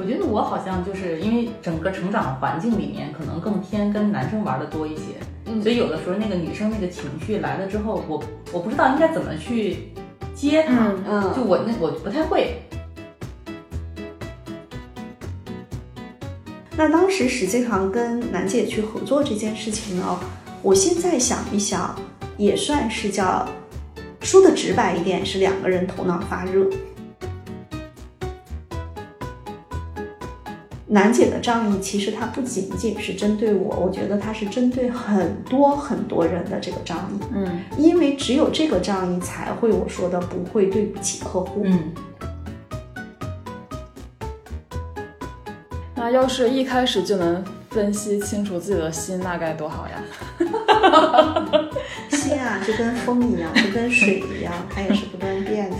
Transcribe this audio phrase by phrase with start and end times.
[0.00, 5.02] 我觉得我好像就是因为整个成长的环境里面，可能更偏跟男生玩的多一些，
[5.62, 9.92] 所以有的时候那个女生那个情绪来了之后，我我不知道应该怎么去
[10.34, 12.62] 接她，嗯嗯就我那我不太会。
[16.78, 20.18] 那当时实际上跟楠姐去合作这件事情呢，
[20.62, 21.94] 我现在想一想，
[22.38, 23.46] 也算是叫
[24.22, 26.66] 说的直白一点，是两个人头脑发热。
[30.92, 41.62] 楠姐的仗义其实它不仅仅是针对我，我觉得它是针对很多很多人的这个仗义，嗯因为只有这个仗义才会我说的不会对不起客户。
[41.64, 41.92] 嗯，
[45.94, 50.02] 那要是一开始就能分析清楚自己的心，那该多好呀！
[52.10, 55.76] 心啊，就跟风一样，就跟水一样，它也是不断变的。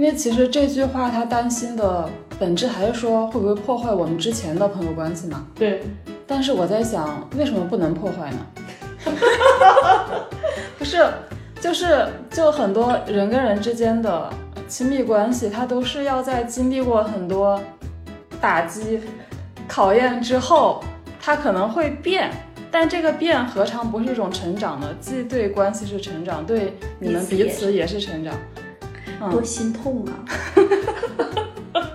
[0.00, 5.46] 因为其实这句话他担心的本质还是说会不会破坏我们之前的朋友关系嘛？
[5.54, 5.82] 对，
[6.26, 8.38] 但是我在想，为什么不能破坏呢？
[10.78, 11.06] 不是，
[11.60, 14.32] 就是就很多人跟人之间的
[14.66, 17.60] 亲密关系，它都是要在经历过很多
[18.40, 19.00] 打击、
[19.68, 20.82] 考验之后，
[21.20, 22.30] 它可能会变。
[22.70, 24.88] 但这个变何尝不是一种成长呢？
[24.98, 28.32] 既对关系是成长，对你们彼此也彼此也是成长。
[29.22, 30.24] 嗯多心痛啊！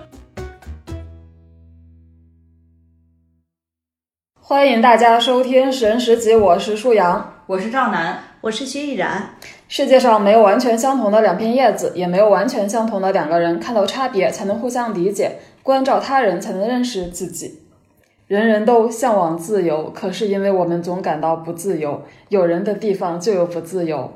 [4.40, 7.34] 欢迎大家收听《神十集》，我是舒阳。
[7.46, 9.30] 我是赵楠，我是薛逸然，
[9.66, 13.58] 世界上没有完全相同的两片叶子，也没有完全相同的两个人。
[13.58, 15.32] 看到差别，才能互相理解；
[15.64, 17.62] 关照他人，才能认识自己。
[18.28, 24.12] 人人都向往自由，可是因为我们总感到不自由，有人的地方就有不自由。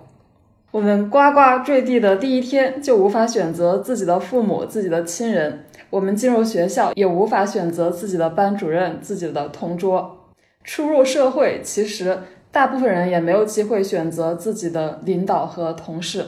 [0.72, 5.52] 我们呱呱坠地的第一天，就无法选择自己的父母、自己的亲人；
[5.90, 10.28] 我们进入学校，也无法选择自己的班主任、自己的同桌。
[10.62, 12.18] 初入社会，其实
[12.52, 16.24] 大部分人也没有机会选择自己的领导和同事。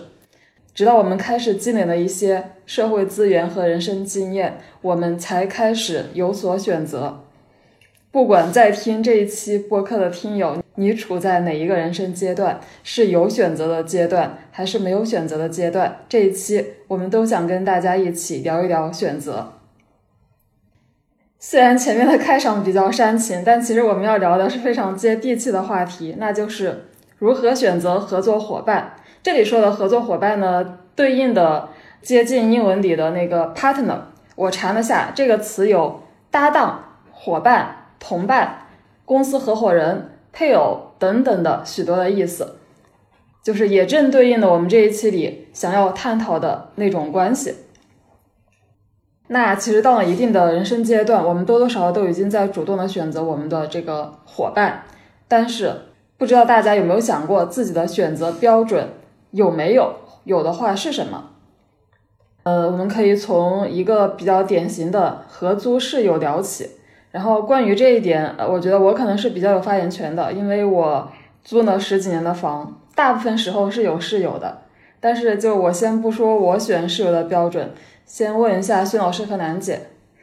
[0.74, 7.20] 直到我们开始积累了一些社会资源和人生经验，我们才开始有所选择。
[8.10, 15.98] 不管在听这一期播客的听友，你处在哪一个人生阶段，是有选择的阶段，还是没有选择的阶段？
[16.08, 19.52] 这一期我们都想跟大家一起聊一聊选择。
[21.38, 26.84] 虽然前面的开场比较煽情，但其实我们要聊的是非常接地气的话题，那就是
[27.18, 28.94] 如何选择合作伙伴。
[29.22, 31.68] 这里说的合作伙伴呢，对应的
[32.00, 33.98] 接近英文里的那个 partner。
[34.36, 38.66] 我查了下，这个词有搭档、伙伴、同伴、
[39.04, 42.56] 公司合伙人、配偶等等的许多的意思，
[43.42, 47.54] 就是也正对应的我们这一期里想要探讨的那种关系。
[49.28, 54.84] 那其实到了一定的人生阶段，我们多多少少都已经在主动的选择我们的这个伙伴，
[55.28, 55.72] 但是
[56.18, 58.88] 不知道大家有没有想过自己的选择标准
[59.30, 59.96] 有没有？
[60.24, 61.30] 有的话是什么？
[62.44, 66.70] 呃，我们可以从一个比较典型的合租室友聊起。
[67.12, 71.12] 然后关于这一点，呃，我觉得我可能是比较有发言权的，因为我
[71.44, 74.62] 租了十几年的房，大部分时候是有室友的。
[74.98, 77.70] 但是就我先不说我选室友的标准，
[78.06, 79.80] 先问一下薛老师和楠姐，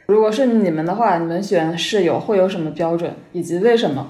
[0.08, 4.08] 如果是你们的话，你们选室友会有什么标准，以及为什么？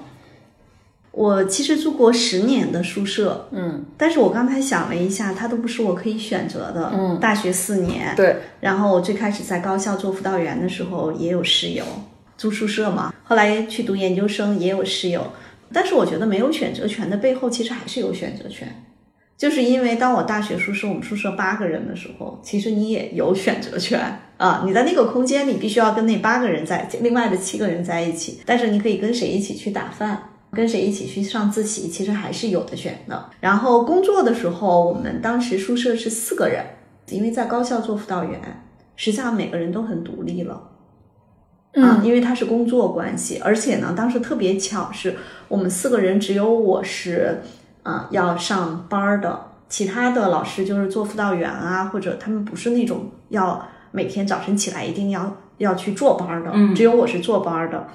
[1.12, 6.92] 我其实住过十年的宿舍，嗯，但是我刚才想了一下，它都不是我可以选择的。
[6.94, 11.84] 嗯，大学四年，对，然后我最开始在高校做辅导员的时候也有室友，
[12.40, 13.12] 住宿舍嘛。
[13.22, 15.30] 后来去读研究生也有室友，
[15.70, 18.66] 但是我觉得没有选择权的背后，其实还是有选择权。
[19.36, 24.62] 就是因为当我大学宿舍我们宿舍八个人的时候，其实你也有选择权啊。
[24.64, 30.22] 你在那个空间里必须要跟那八个人在，另外的七个人在一起，但是你可以跟谁一起去打饭。
[30.52, 33.30] 跟谁一起去上自习，其实还是有的选的。
[33.38, 36.64] 然后工作的时候，我们当时宿舍是四个人，
[37.10, 38.40] 因为在高校做辅导员，
[38.96, 40.69] 实际上每个人都很独立了。
[41.74, 45.16] 啊，因为他是工作关系，而且呢，当时特别巧，是
[45.48, 47.42] 我们四个人只有我是
[47.82, 56.74] 啊要上班的，其他的老师就是做辅导员啊，或者他们不是那种要每天早晨起来一定要要去坐班的，嗯。
[56.74, 57.86] 只有我是坐班的。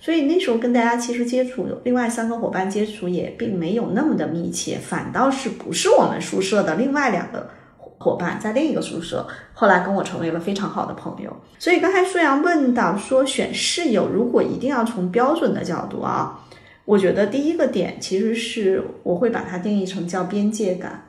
[0.00, 7.50] 所以那时候跟大家其实接触，另外三个伙伴接触也并没有那么的密切，反倒是不是我们宿舍的另外两个
[7.98, 11.36] 伙伴在另一个宿舍，后来跟我成为了非常好的朋友。
[11.58, 16.46] 所以刚才舒阳问到说选室友，如果一定要从标准的角度啊，
[16.84, 21.08] 我觉得第一个点其实是我会把它定义成叫边界感，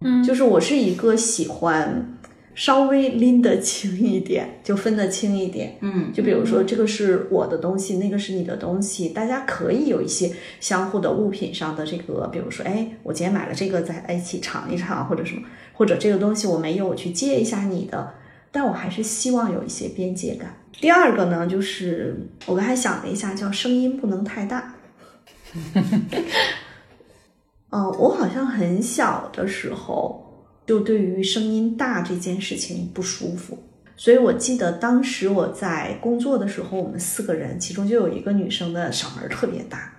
[0.00, 2.16] 嗯，就是我是一个喜欢
[2.54, 5.76] 稍微拎得清一点，就分得清一点。
[5.80, 15.42] 嗯，就比如说，这个是我的东西，那个是你的东西，大家可以有一些相互的物品上的这个，比如说，哎，我今天买了这个，在一起尝一尝，或者什么，
[15.74, 18.14] 或者这个东西我没有，我去借一下你的，
[18.50, 20.54] 但我还是希望有一些边界感。
[20.80, 22.16] 第二个呢，就是
[22.46, 24.74] 我刚才想了一下，叫声音不能太大。
[27.70, 33.58] 嗯，我好像很小的时候就对于声音大这件事情不舒服，
[33.96, 39.92] 所以我记得当时我在工作的时候，我们四个人，其中就有一个女生的嗓门特别大，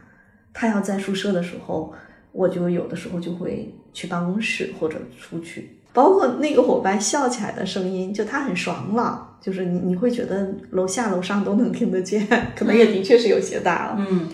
[0.54, 1.94] 她要在宿舍的时候，
[2.32, 14.30] 我就有的时候就会去办公室或者出去，包括那个伙伴笑起来的声音，就他很爽朗，就是你你会觉得楼下楼上都能听得见，可能也的确是有些大了，嗯。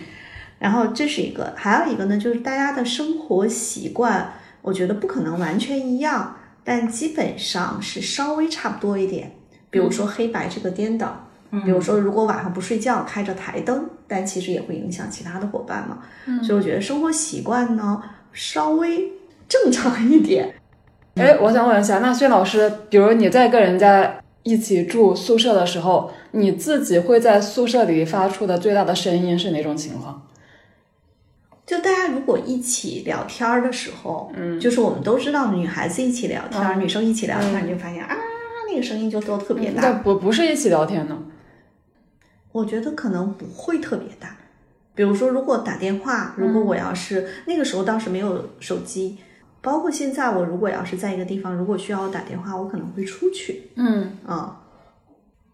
[0.58, 4.32] 然后这是一个，还有一个呢，就是大家的生活习惯，
[4.62, 9.32] 我觉得不可能完全一样，但基本上是稍微差不多一点。
[9.70, 11.28] 比如说黑白这个颠倒，
[11.64, 15.98] 比如说如果晚上不睡觉开着台灯，但其实也会影响其他的伙伴嘛。
[16.26, 18.00] 嗯所以我觉得生活习惯呢
[18.32, 19.10] 稍微
[19.52, 20.54] 正常一点。
[21.16, 30.26] 哎，我想问一下，那薛老师，比如你在跟人家一起住宿舍的时候，你自己会在宿舍里发出的最大的声音是哪种情况？
[31.66, 38.16] 就大家如果一起聊天的时候，嗯，就是我们都知道，女孩子一起聊天，女生一起聊天，你就发现啊，
[38.70, 39.82] 那个声音就都特别大。
[39.82, 41.18] 但不不是一起聊天呢？
[42.52, 44.36] 我觉得可能不会特别大。
[44.94, 49.18] 比如说，如果打电话，如果我要是那个时候当时没有手机，
[49.62, 53.70] 包括现在，我如果要是在一个地方，如果需要我打电话，我可能会出去。
[53.76, 54.60] 嗯啊，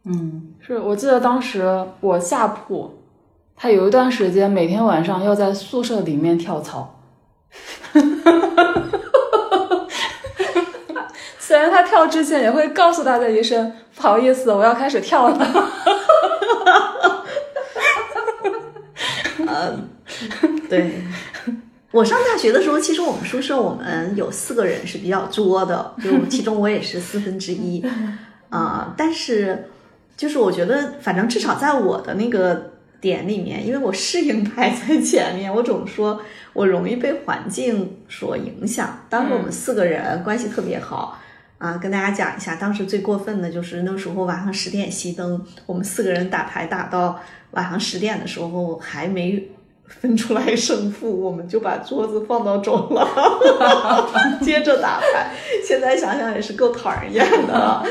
[0.04, 2.94] 嗯，是我记得当时我下铺。
[3.54, 7.00] 他有一段时间每天晚上要在宿舍里面跳操，
[11.38, 15.38] 虽然他跳之前也会告诉大家一声不好意思，我要开始跳了。
[19.46, 19.88] 嗯，
[20.70, 21.02] 对。
[21.90, 27.84] 我上大学的时候，其实我们宿舍我们有四个人是比较作的，就其中我也是四分之一
[28.50, 28.94] 啊。
[28.96, 29.70] 但是
[30.16, 32.72] 就是我觉得，反正至少在我的那个。
[33.00, 36.20] 点里面，因为我适应排在前面，我总说
[36.52, 39.04] 我容易被环境所影响。
[39.08, 41.16] 当时我们四个人关系特别好
[41.58, 47.20] 啊，跟大家讲一下，当时最过分的就是那时候晚上十点熄灯，我们四个人打牌打到
[47.52, 49.48] 晚上十点的时候还没
[49.88, 53.08] 分出来胜负，我们就把桌子放到走廊，
[54.40, 55.32] 接着打牌。
[55.66, 57.82] 现在想想也是够讨人厌的。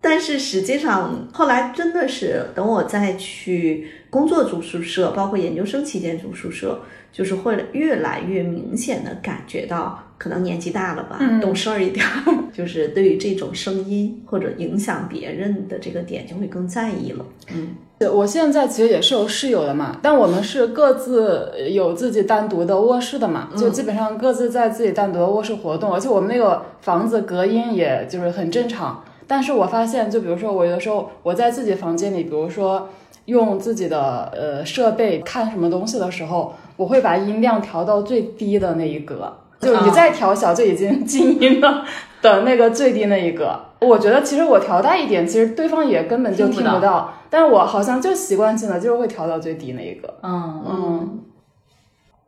[0.00, 6.80] 但是实际上，后来真的是等我再去工作住宿舍，包括研究生期间住宿舍，
[7.12, 12.04] 就是会越来越明显的感觉到，可能年纪大了吧，懂事儿一点，
[12.50, 17.26] 就是对于这种声音或者影响别人的这个点就会更在意了。
[17.52, 29.04] 嗯，对，我现在其实也是有室友的嘛，但我们是各自有自己单独的卧室的嘛，就基本上各自在自己单独的卧室活动，而且我们那个房子隔音也就是很正常。
[29.30, 32.88] 但是我发现，就比如说我有的时候我在自己房间里，比如说
[33.26, 41.84] 用自己的呃设备看什么东西的时候，我会把音量调到最低的那一格，就你再调小就已经静音了
[42.20, 43.56] 的那个最低那一格。
[43.80, 50.12] 我觉得其实我调大一点，其实对方也根本就听不到，但是我好像就习惯性的就是会调到最低那一个。
[50.24, 51.20] 嗯嗯。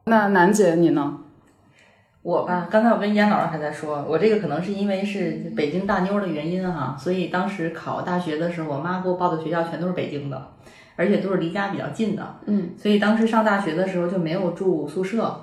[0.05, 1.19] 那楠姐你呢？
[2.23, 10.50] 我吧，刚才我跟严老师还在说，我这个可能是因为是北京大妞的原因哈，所以当时考大学的时候，我妈给我报的学校全都是北京的，
[10.95, 15.37] 而且都是离家比较近的，嗯，所以当时上大学的时候就没有住宿舍，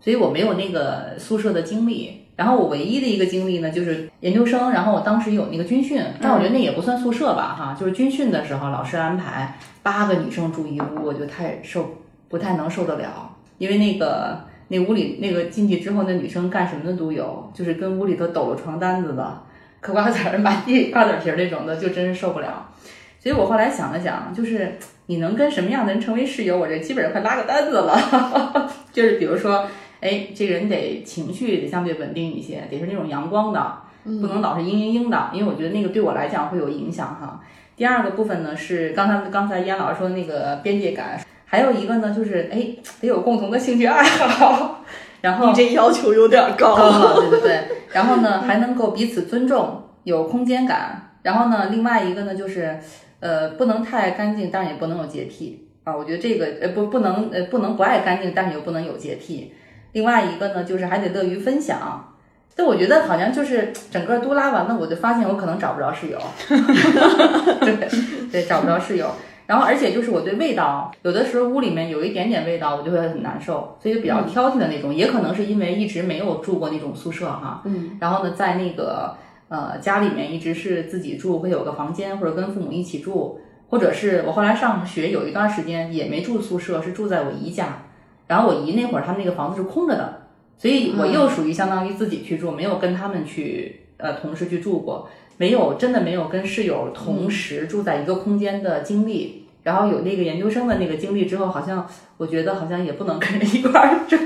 [0.00, 2.26] 所以我没有那个宿舍的经历。
[2.34, 11.90] 然后我唯一的一个经历呢，就是研究生，然后我当时有那个军训，但我觉得那也不算宿舍吧，哈，就是军训的时候老师安排八个女生住一屋，我就太受
[12.28, 14.47] 不太能受得了，因为那个。
[14.68, 19.42] 那屋里那个进去之后，那女生干什么的都有，就是跟屋里头抖了床单子的，
[19.80, 22.68] 嗑瓜子儿、 满地瓜子皮儿那种的，就真是受不了。
[23.18, 28.70] 所以我后来想了想，就是你能跟什么样的人成为室友，我这基本上快拉个单子了。
[28.92, 29.66] 就是比如说，
[30.00, 37.40] 哎，这个人得情绪得相对稳定一些，得是那种阳光的，不能老是嘤嘤嘤的，因为我觉得那个对我来讲会有影响哈。
[37.74, 41.18] 第二个部分呢是刚才刚才燕老师说的那个边界感。
[41.50, 42.68] 还有一个呢，就是哎，
[43.00, 44.84] 得有共同的兴趣爱好，
[45.22, 47.60] 然后你这要求有点高了，对对对。
[47.90, 51.12] 然后呢， 还能够彼此尊重，有空间感。
[51.22, 52.78] 然后呢，另外一个呢，就是
[53.20, 55.96] 呃，不能太干净，但是也不能有洁癖啊。
[55.96, 59.54] 我觉得这个呃不不能呃不能不爱干净，但是又不能有洁癖。
[59.92, 62.14] 另外一个呢，就是还得乐于分享。
[62.54, 66.18] 但我觉得好像就是整个都拉完了，我就发现我可能找不着室友，
[67.60, 67.88] 对
[68.30, 69.10] 对，找不着室友。
[69.48, 74.94] 然后而且就是我对味道，有的时候屋里面有一点点味道，我就会很难受，所以就比较挑剔的那种。
[74.94, 79.16] 也可能是因为一直没有住过那种宿舍哈，嗯，然后呢，在那个
[79.48, 83.40] 呃家里面一直是自己住，会有个房间或者跟父母一起住，
[83.70, 87.84] 或者是我后来上学有一段时间也没住宿舍，是住在我姨家。
[88.26, 90.26] 然后我姨那会儿他们那个房子是空着的，
[90.58, 99.37] 所以我又属于相当于自己去住，没有跟他们去呃同时去住过，没有真的没有跟室友同时住在一个空间的经历。
[99.68, 104.16] 然后有那个研究生的那个经历之后，好像我觉得好像也不能跟人一块住，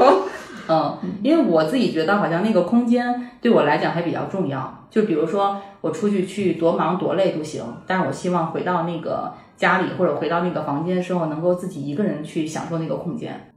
[0.66, 4.86] 嗯，因为我自己觉得好像那个空间对我来讲还比较重要。
[4.88, 13.52] 就比如说我出去去多忙多累都行，但是我希望回到那个家里或者回到那个房间的时候，能够自己一个人去享受那个空间。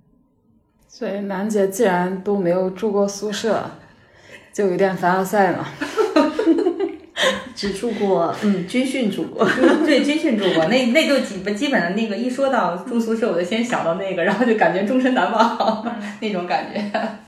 [0.89, 3.63] 所以楠姐既然都没有住过宿舍，
[4.51, 5.65] 就有点凡尔赛了。
[7.62, 9.48] 只住过，嗯，军训住过，
[9.86, 15.86] 对，军训住过，那那就基基本上那个一说到住宿舍，我就先想到那个，然后就感觉终身难忘
[16.22, 16.84] 那种感觉。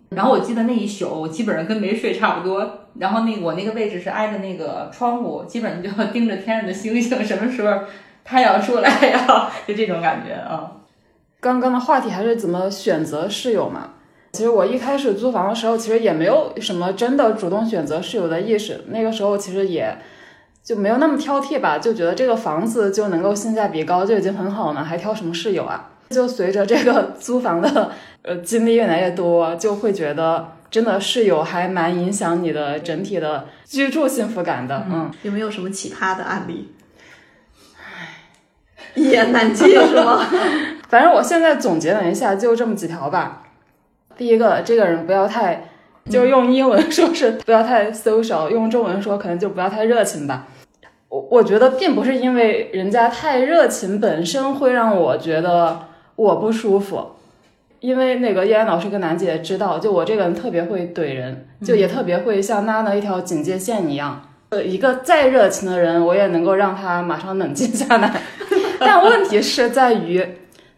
[0.10, 2.88] 然后我记得那一宿，我基本上跟没睡差不多。
[2.98, 7.82] 然后那我那个位置是挨着那个窗户，基本上就要盯着天上的星星，什么时候
[8.24, 9.52] 太阳出来呀？
[9.68, 10.72] 就这种感觉啊。
[11.40, 13.92] 刚刚的话题还是怎么选择室友嘛？
[14.32, 18.84] 其实我一开始租房的时候，其实也没有什么真的主动选择室友的意识。
[18.88, 19.96] 那个时候其实也
[20.63, 25.89] 就没有那么挑剔吧，就觉得这个房子就能够性价比高就已经很好了，还挑什么室友啊？
[26.10, 27.91] 就随着这个租房的
[28.22, 34.86] 呃经历越来越多，就会觉得真的室友还蛮影响你的整体的居住幸福感的。
[34.89, 36.72] 嗯，有没有什么奇葩的案例？
[38.96, 40.24] 一言难尽是吗？
[40.88, 43.43] 反正我现在总结了一下，就这么几条吧。
[44.15, 45.70] 第一个，这个人不要太，
[46.08, 50.46] 就是用英文说是不要太 social，用中文说可能就不要太热情吧。
[51.13, 55.79] 我我觉得并不是因为人家太热情本身会让我觉得
[56.15, 57.12] 我不舒服，
[57.82, 64.24] 因为那个叶安老师跟楠姐知道，就我这个人特别会怼人，就也特别会像拉了一条警戒线一样。
[64.50, 68.22] 呃，一个再热情的人，我也能够让他马上冷静下来。
[68.79, 70.27] 但问题是在于。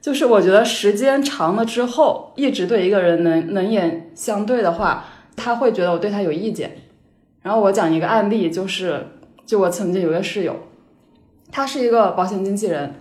[0.02, 6.76] 就是我觉得时间长了之后，一直对一个人冷冷眼相对的话，他会觉得我对他有意见。
[7.42, 9.08] 然后我讲一个案例，就是
[9.46, 10.56] 就我曾经有个室友，
[11.52, 12.96] 他是一个保险经纪人，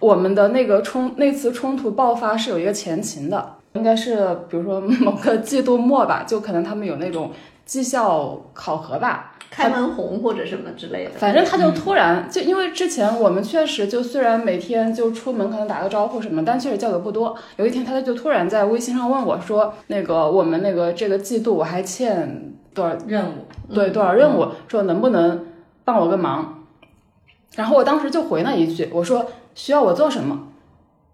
[0.00, 4.16] 我们的那个冲那次冲突爆发是有一个前情的，应该是
[4.48, 7.30] 比如说某个季度末吧，就可能他们有那种
[7.64, 9.28] 绩效考核吧。
[9.54, 17.36] 开门红或者什么之类的，反正他就突然就因为之前我们确实就虽然每天就出门可能打个招呼什么，但确实叫的不多。
[17.58, 23.74] 有一天他就突然在微信上问我说：“那个我们那个这个季度我还欠多少任务？
[23.74, 24.46] 对，多少任务？
[24.68, 25.44] 说能不能
[25.84, 26.64] 帮我个忙？”
[27.56, 30.48] 然后我当时就回了一句：“我说需要我做什么？”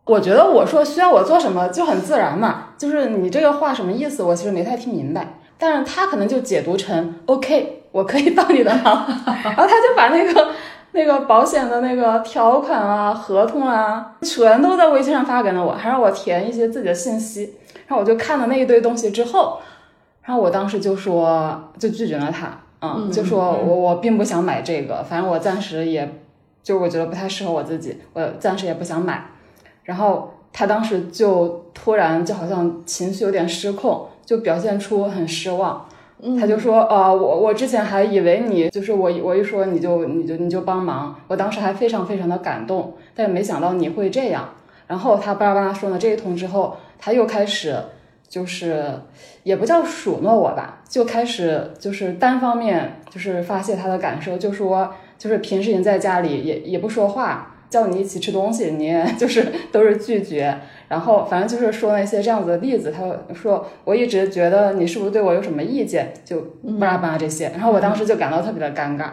[0.06, 4.22] 我觉得我说需要我做什么就很自然嘛，就是你这个话什么意思？
[4.22, 7.74] 我其实没太听明白，但是他可能就解读成 OK。
[7.90, 9.06] 我可以帮你的忙，
[9.42, 10.48] 然后他就把那个
[10.92, 17.54] 那个保险的那个条款啊、合同啊，全都在微信上发给了我，还让我填一些自己的信息。
[17.86, 19.58] 然后我就看了那一堆东西之后，
[20.22, 26.08] 然后我当时就说，就拒绝了他，嗯，就说我我并不想买这个，反正我暂时也，
[26.62, 29.26] 就我觉得不太适合我自己，我暂时也不想买。
[29.84, 35.86] 然后他当时就突然就好像情绪有点失控，就表现出很失望。
[36.38, 44.48] 他就说，呃，我我之前还以为你就是我，我一说你就你就你就帮忙，我当时还非常非常的感动，但是没想到你会这样。
[44.88, 47.76] 然后他巴拉巴拉说了这一通之后，他又开始
[48.28, 48.84] 就是
[49.42, 57.54] 也不叫数落我吧，就开始就是单方面就是发泄他的感受，就说就是平时你在家里也也不说话。
[57.70, 60.58] 叫你一起吃东西，你 就是都是拒绝，
[60.88, 62.90] 然后反正就是说那些这样子的例子。
[62.90, 63.04] 他
[63.34, 66.40] 说我一直觉得你是不是对我有什么意见，就
[66.80, 67.50] 巴拉巴拉这些。
[67.50, 69.10] 然后我当时就感到特别的尴尬，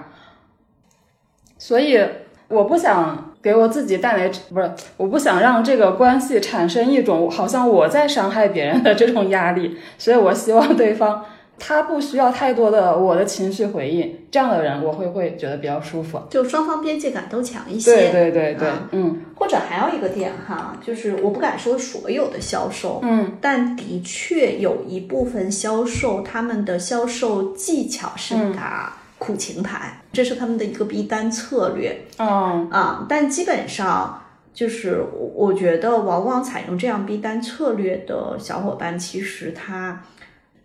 [1.58, 2.02] 所以
[2.48, 11.24] 我不想给我自己带来不是，我不想让这个关系产生一种好像我在伤害别人的这种压力，所以我希望对方。
[11.58, 17.96] 他不需要太多的我的情绪回应，这样的人我会会觉得比较舒服，就双方边界感都强一些。
[17.96, 19.22] 对对对对，嗯。
[19.36, 32.06] 或者还有一个点哈，就是我不敢说所有的销售，嗯，但的确有一部分销售他们的销售技巧是打苦情牌，这是他们的一个逼单策略。
[32.18, 34.22] 哦啊，但基本上
[34.54, 35.04] 就是
[35.34, 40.04] 我觉得往往采用这样逼单策略的小伙伴，其实他。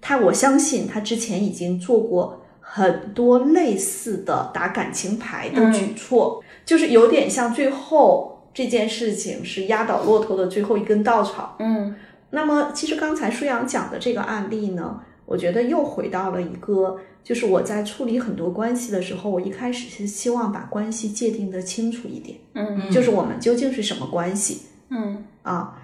[0.02, 11.54] 他我相信他之前已经做过很多类似的打感情牌的举措，就是有点像最后这件事情是压倒骆驼的最后一根稻草。
[11.58, 11.94] 嗯
[12.30, 25.80] 那么，其实刚才舒阳讲的这个案例呢，我觉得又回到了一个，就是我在处理很多关系的时候，我一开始是希望把关系界定的清楚一点，嗯就是我们究竟是什么关系嗯啊。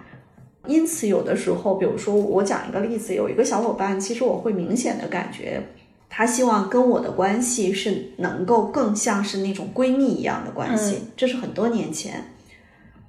[0.67, 5.63] 因此，有的时候，比如说我讲一个例子，有一个小伙伴，其实我会明显的感觉，
[6.09, 12.21] 他希望跟我的关系是能够更像是那种闺蜜一样的关系，这是很多年前。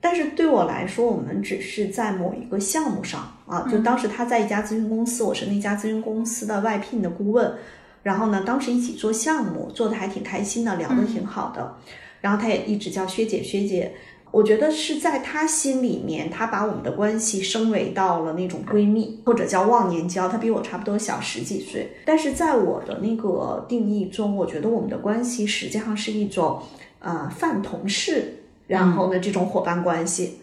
[0.01, 7.53] 但是对我来说，我们只是在某一个项目上啊，就当时他在一家咨询公司，我是那家咨询公司的外聘的顾问，
[8.03, 11.77] 然后呢，当时一起做项目，做的还挺开心的，聊得挺好的，
[12.21, 13.93] 然后他也一直叫薛姐薛姐。
[14.31, 20.29] 我觉得是在他心里面，他把我们的关系升维到了那种闺蜜，或者叫忘年交。
[20.29, 26.61] 他比我差不多小十几岁，但是在我的那个定义中，我觉得我们的关系实际上是一种
[26.99, 28.38] 呃泛同事，
[28.69, 30.39] 然后呢这种伙伴关系。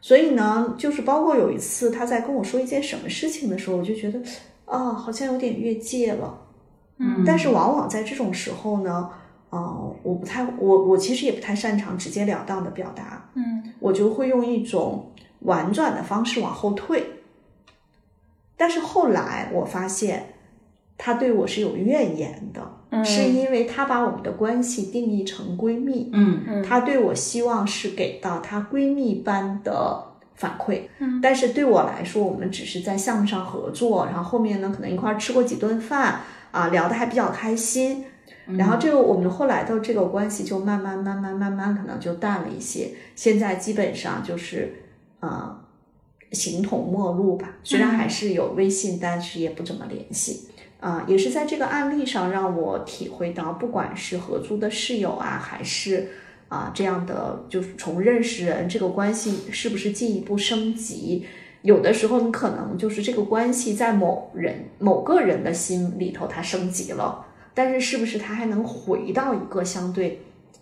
[0.00, 4.20] 所以呢，就是包括有一次他在跟我说一件什么事情的时候，我就觉得
[4.64, 6.42] 啊，好像有点越界了。
[6.98, 9.08] 嗯但是往往在这种时候呢，
[9.50, 17.04] 呃，我不太，我我其实也不太擅长直截了当的表达，嗯我就会用一种婉转的方式往后退。
[18.56, 20.34] 但是后来我发现，
[20.96, 23.04] 他对我是有怨言的，嗯。
[23.04, 26.42] 是因为她把我们的关系定义成闺蜜，嗯。
[26.46, 26.62] 嗯。
[26.62, 30.04] 她对我希望是给到她闺蜜般的
[30.34, 31.20] 反馈，嗯。
[31.20, 38.04] 但是对我来说，我们只是在项目上合作，然后后面呢可能一块儿吃过几顿饭啊，聊得还比较开心，
[38.56, 44.84] 然后这个我们后来的这个关系就慢慢慢慢慢慢可能就淡了一些，现在基本上就是
[45.20, 45.58] 呃
[46.32, 50.48] 形同陌路吧，虽然还是有微信，但是也不怎么联系。
[50.80, 56.08] 啊、也是在这个案例上让我体会到，不管是合租的室友啊，还是
[56.48, 61.26] 啊这样的，就是从认识人这个关系是不是进一步升级，
[61.62, 70.20] 有的时候你可能就是这个关系在某人某个人的心里头它升级了，但是是不是它还能回到一个相对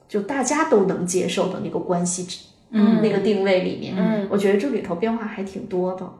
[0.09, 2.27] 就大家都能接受的那个关系
[2.71, 3.95] 嗯那个定位里面？
[3.97, 6.11] 嗯我觉得这里头变化还挺多的。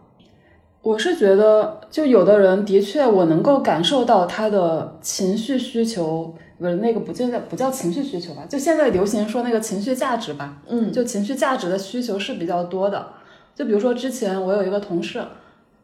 [0.87, 8.45] 我是觉得，就有的人的确，我能够感受到他的情绪需求，不是那个不叫不叫情绪需求吧？
[8.49, 13.05] 就现在流行说那个情绪价值吧，嗯就情绪价值的需求是比较多的。
[13.53, 15.25] 就比如说之前我有一个同事，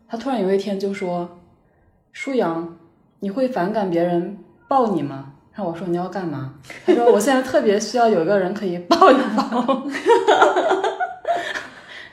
[0.08, 1.28] 他突然有一天就说
[2.12, 2.76] ：“舒阳，
[3.18, 4.38] 你会反感别人
[4.68, 6.54] 抱你吗？”然后我说：“你要干嘛？”
[6.86, 9.82] 他说：“我现在特别需要有一个人可以抱一抱。”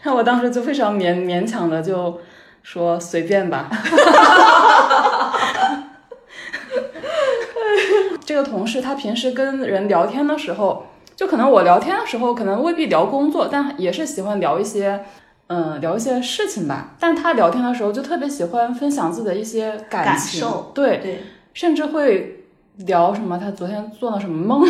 [0.01, 2.19] 然后我当时就非常勉勉强的就
[2.71, 3.67] 说：“随便吧。
[8.23, 15.03] ”这个同事他平时跟人聊天的时候，就可能我聊天的时候可能未必聊工作，但也是喜欢聊一些，
[15.47, 16.91] 嗯，聊一些事情吧。
[16.99, 21.23] 但他聊天的时候就特别喜欢分享自己的一些感受对，对，
[21.55, 22.45] 甚至会
[22.85, 24.63] 聊什么他昨天做了什么梦。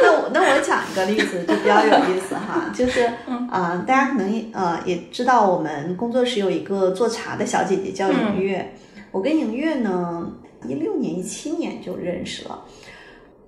[0.00, 3.04] 那我那我讲一个例子就比较有意思哈， 就是
[3.50, 8.74] 啊、呃大家可能呃也知道我们工作室有一个做茶的小姐姐叫莹月，
[9.10, 10.32] 我跟莹月呢
[10.66, 12.64] 一六年一七年就认识了。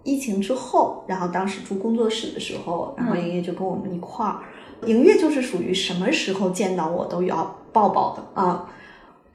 [0.03, 4.41] 疫情之后，然后当时住工作室的时候，然后莹月就跟我们一块儿。
[4.87, 8.71] 莹月就是属于什么时候见到我都要抱抱的啊。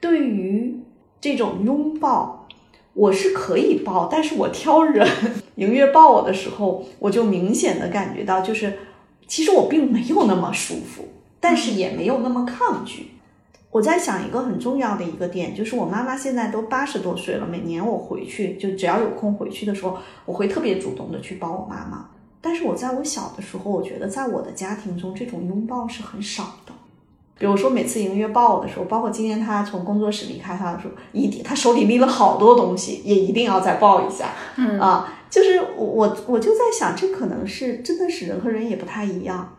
[0.00, 0.76] 对于
[1.20, 2.48] 这种拥抱，
[2.94, 5.06] 我是可以抱，但是我挑人。
[5.56, 8.78] 莹月抱我的时候，我就明显的感觉到，就是
[9.26, 11.08] 其实我并没有那么舒服，
[11.40, 13.10] 但是也没有那么抗拒。
[13.72, 22.08] 我在想一个很重要的一个点，就是我妈妈现在都八十多岁了，每年我回去，就只要有空回去的时候，我会特别主动的去抱我妈妈。
[22.40, 26.72] 但是我在我小的时候，我觉得在我的家庭中，这种拥抱是很少的。
[27.38, 34.30] 比如说每次莹月抱我的时候，包括今天她从工作室离开她的时候，一定她手里拎了好多东西，也一定要再抱一下。
[34.56, 39.56] 嗯啊，就是我我我就在想，这可能是真的是人和人也不太一样。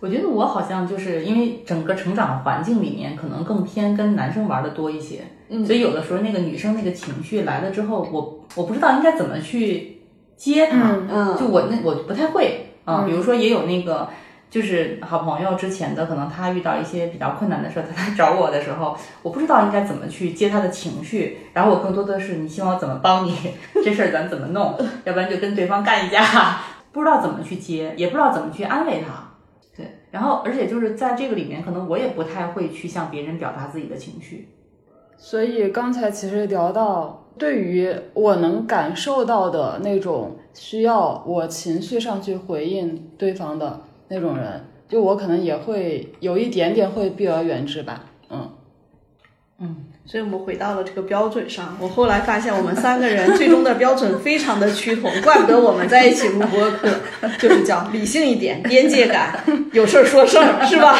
[0.00, 10.02] 我觉得我好像就是因为整个成长环境里面，可能更偏跟男生玩的多一些，嗯所以有的时候那个女生那个情绪来了之后，我我不知道应该怎么去
[10.36, 10.96] 接她，
[11.38, 14.08] 就我那我不太会啊，嗯比如说也有那个。
[14.56, 23.36] 就是好朋友之前的，可能他遇到一些比较困难的事儿，他来找我的时候，我不知道应该怎么去接他的情绪，然后我更多的是你希望我怎么帮你，
[23.84, 26.58] 这事儿咱怎么弄，要不然就跟对方干一架，
[26.90, 29.28] 不知道怎么去接，也不知道怎么去安慰他。
[29.76, 34.48] 对，然后而且就是在这个里面，可能我也不太会去向别人表达自己的情绪。
[35.18, 48.04] 所以刚才其实聊到，对于我能感受到的那种需要我情绪上去回应对方的那种人，就我可能也会有一点点会避而远之吧。
[48.30, 48.50] 嗯，
[49.60, 51.76] 嗯所以我们回到了这个标准上。
[51.80, 56.88] 我后来发现，我们三个人最终的标准非常的趋同，怪不得我们在一起录播客，
[57.38, 59.42] 就是叫理性一点，边界感，
[59.72, 60.94] 有事儿说事儿，是吧？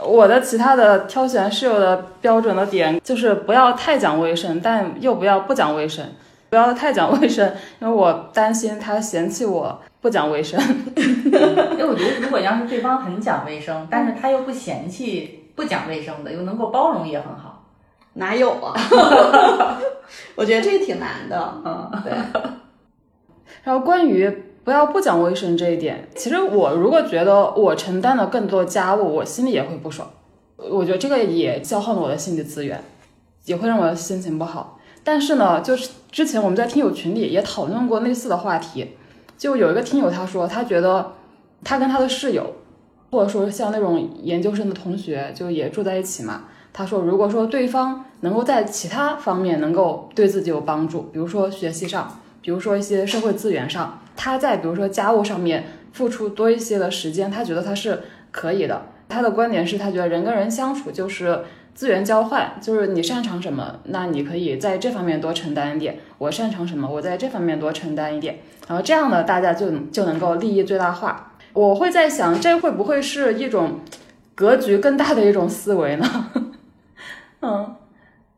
[0.04, 6.04] 我的其他的挑选室友的标准的点就是不要太讲卫生，但又不要不讲卫生，
[6.50, 10.60] 不要太讲卫生，因为我担心他嫌弃我不讲卫生。
[10.94, 17.64] 因为我觉得，如果要是对方很讲卫生，但是他又不嫌弃不讲卫生的，又能够包容，也很好。
[18.14, 18.74] 哪有啊？
[20.36, 21.62] 我觉得这个挺难的。
[21.64, 22.12] 嗯，对。
[23.62, 24.28] 然后关于
[24.64, 30.10] 不要不讲卫生这一点，其实我如果觉得我承担了更多家务，我心里也会不爽。
[30.56, 32.82] 我觉得这个也消耗了我的心理资源，
[33.44, 34.78] 也会让我的心情不好。
[35.02, 38.96] 但是呢，就是之前我们在听友群里也讨论过类似的话题，
[39.36, 41.12] 就有一个听友他说，他觉得
[41.64, 42.54] 他跟他的室友，
[43.10, 46.44] 或者说像那种研究生的同学，就也住在一起嘛。
[46.72, 58.86] 他说，如果说对方能够在其他方面能够对自己有帮助，比如说学习上，比如说一些社会资源上，他在比如说家务上面付出多一些的时间，他觉得他是可以的。
[59.08, 68.38] 他的观点是他觉得人跟人相处就是资源交换，就是你擅长什么，那你可以在这方面多承担一点；我擅长什么，我在这方面多承担一点。
[68.68, 71.32] 然后这样呢，大家就就能够利益最大化。
[71.52, 73.80] 我会在想，这会不会是一种
[74.34, 76.30] 格局更大的一种思维呢？
[77.40, 77.74] 嗯，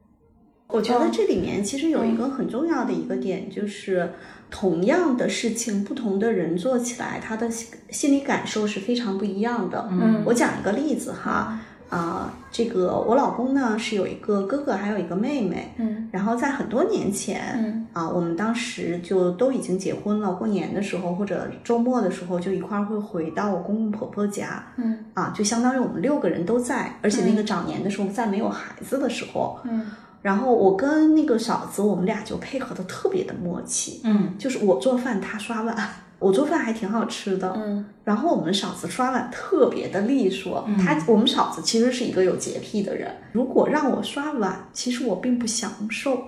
[0.68, 4.12] 我觉得这里面其实有一个很重要的一个点，就是
[4.50, 9.88] 同样的事情，不同的人做起来，他的心心理感受是非常不一样的。
[9.92, 11.60] 嗯，我讲一个例子哈，
[11.94, 15.72] 啊、这个我老公呢是有一个哥哥，还有一个妹妹。
[15.76, 24.64] 嗯，然后在很多年前，嗯啊，我们当时就都已经结婚了，过年的时候或者周末的时候，就一块儿会回到我公公婆婆家。
[24.76, 29.86] 嗯，啊，就相当于我们六个人都在，而且那个早年的时候，在没有孩子的时候，嗯，
[30.20, 35.76] 然后我跟那个嫂子，我们俩就配合的特别的默契，嗯，就是我做饭，他刷碗。
[36.18, 40.68] 我做饭还挺好吃的，嗯，然后我们嫂子刷碗特别的利索。
[40.78, 46.22] 她我们嫂子其实是一个有洁癖的人，如果让我刷碗，其实我并不享受。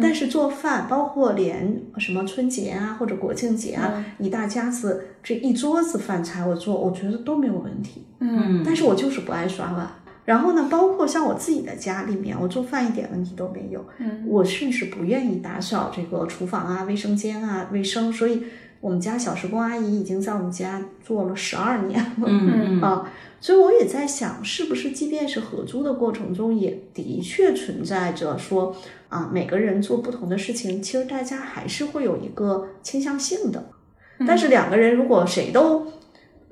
[0.00, 8.04] 但是做饭，包括连什么春节啊或者国庆节啊，一大家子这一桌子饭菜我做，我觉得都没有问题。
[8.20, 9.90] 嗯但是我就是不爱刷碗。
[10.24, 13.84] 然后呢，包括像我自己的家里面，我做饭一点问题都没有。
[13.98, 18.44] 嗯，我甚至不愿意打扫这个厨房啊、卫生间啊、卫生，所以
[18.80, 22.86] 我们家小时工阿姨已经在我们家做了十二年了。
[22.86, 28.74] 啊，所以我也在想，是不是即便是合租的过程中，也的确存在着说
[29.08, 33.70] 啊，每个人做不同的事情，其实大家还是会有一个倾向性的。
[34.26, 35.86] 但是两个人如果谁都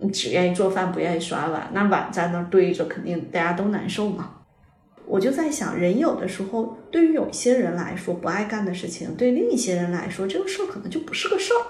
[0.01, 4.35] 嗯只愿意做饭，不愿意刷碗，那碗在那儿堆着，肯定大家都难受嘛。
[5.07, 11.61] 我就在想，人有的时候对于有一些人来说不爱干的事情，对另一些人来说，这个事儿可能就不是个事儿。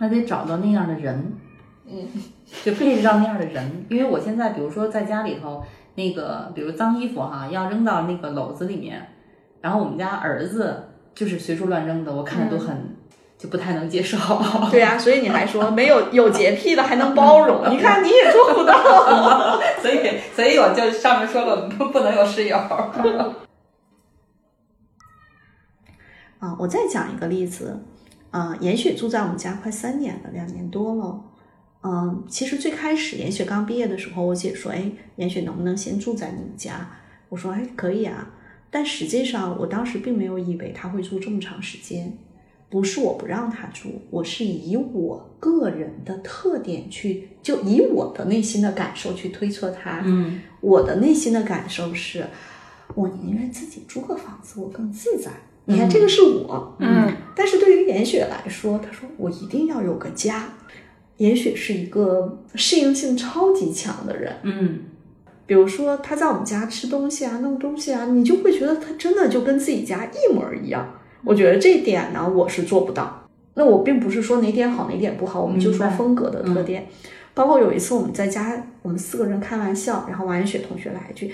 [0.00, 1.32] 那得找到那样的人，
[1.86, 2.08] 嗯，
[2.64, 3.84] 就配置到那样的人。
[3.90, 5.62] 因为我现在，比如说在家里头，
[5.94, 9.08] 那个比如脏衣服哈，要扔到那个篓子里面，
[9.60, 12.96] 然后我们家儿子就是随处乱扔的，我看着都很、
[13.36, 14.16] 就不太能接受。
[14.72, 18.72] 对呀、所以你还说没有有洁癖的还能包容，你看你也做不到。
[19.82, 22.56] 所以，所以我就上面说了，不不能有室友。
[26.38, 27.78] 啊，我再讲一个例子，
[28.30, 31.24] 啊，严雪住在我们家快三年了，两年多了。
[31.82, 36.90] 嗯，其实最开始严雪刚毕业的时候，我姐说：“哎，严雪能不能先住在你们家？”
[37.30, 38.34] 我说：“哎，可以啊。”
[38.70, 42.16] 但实际上，我当时并没有以为她会住这么长时间。
[42.68, 50.02] 不是我不让她住，我是以我个人的特点去，就以我的内心的感受去推测她。
[50.04, 52.24] 嗯我的内心的感受是，
[52.94, 55.32] 我宁愿自己租个房子，我更自在。
[55.70, 60.48] 你看，这个是我，嗯，但是对于严雪来说，她说我一定要有个家。
[61.18, 64.80] 严雪是一个适应性超级强的人，嗯
[65.46, 70.94] 比如说她在我们家吃东西啊、弄东西啊，你就会觉得她真的就跟自己家一模一样。
[71.24, 73.28] 我觉得这点呢，我是做不到。
[73.54, 76.86] 那我并不是说哪点好哪点不好，我们就说风格的特点。
[77.34, 81.32] 包括有一次我们在家，我们四个人开玩笑，然后王安雪同学来一句：“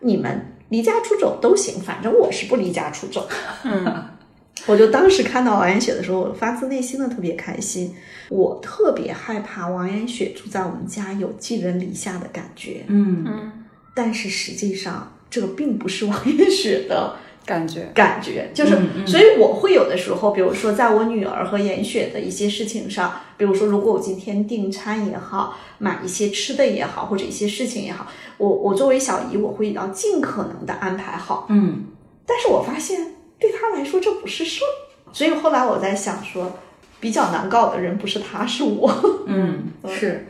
[0.00, 3.28] 你们离家出走都行，反正我是不离家出走。”
[4.66, 7.94] 我就当时看到王艳雪的时候，我发自内心的特别开心。
[8.28, 13.52] 我特别害怕王艳雪住在我们家有寄人篱下的感觉，嗯
[13.94, 17.14] 但是实际上这个并不是王艳雪的
[17.46, 17.88] 感觉。
[17.94, 28.06] 感觉，就是，所以我会有的时候，比如说在我女儿和严雪的一些事情上，比如说如果我今天订餐也好，买一些吃的也好，或者一些事情也好，
[28.36, 31.84] 我我作为小姨，我会要尽可能的安排好，嗯。
[32.26, 34.68] 但是我发现对她来说这不是事儿，
[35.12, 36.58] 所以后来我在想说，
[36.98, 38.92] 比较难搞的人不是她，是我。
[39.26, 40.26] 嗯， 是，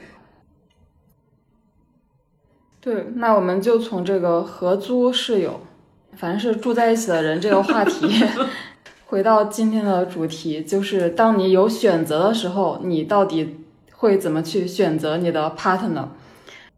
[2.81, 5.59] 对，那我们就从这个合租室友，
[6.17, 8.09] 凡是住在一起的人这个话题，
[9.07, 13.59] 回到今天的主题，就是当你有选择的时候，你到底
[13.93, 16.07] 会怎么去选择你的 partner？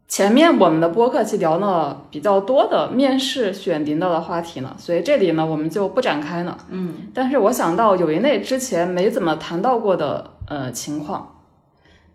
[0.07, 6.57] 前面我们的播客去聊了比较多的面试选领导的话题呢，所以这里呢我们就不展开了。
[6.69, 11.35] 嗯但是我想到有一类之前没怎么谈到过的呃情况，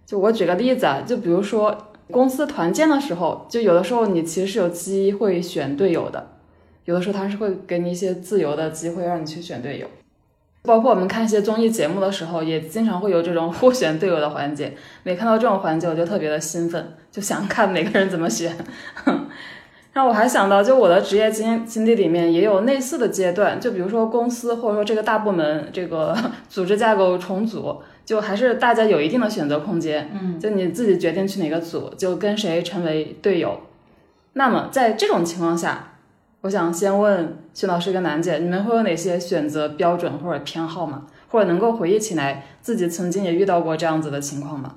[0.04, 1.76] 就我举个例子啊，就比如说
[2.10, 6.34] 公司团建的时候，就有的时候你其实是有机会选队友的，
[6.85, 9.87] 有的时候他是会给你一些自由的机会让你去选队友。
[10.62, 14.73] 包括我们看一些综艺节目的时候，也经常会有这种 互选队友的环节。
[15.03, 18.57] 每看到这种环节，我就特别的兴奋，就想看每个人怎么选。
[19.92, 26.16] 让我还想到，就我的职业经经历里面也有类似的阶段，就比如说公司或者说这个大部门这个
[26.49, 33.61] 组织架构重组，就还是大家有一定的选择空间，嗯，就你自己决定去哪个组，就跟谁成为队友。
[34.33, 35.93] 那么在这种情况下，
[36.44, 41.07] 我想先问薛老师跟楠姐，你们会有哪些选择标准或者偏好吗？
[41.30, 44.74] 或者能够回忆起来自己曾经也遇到过这样子的情况吗？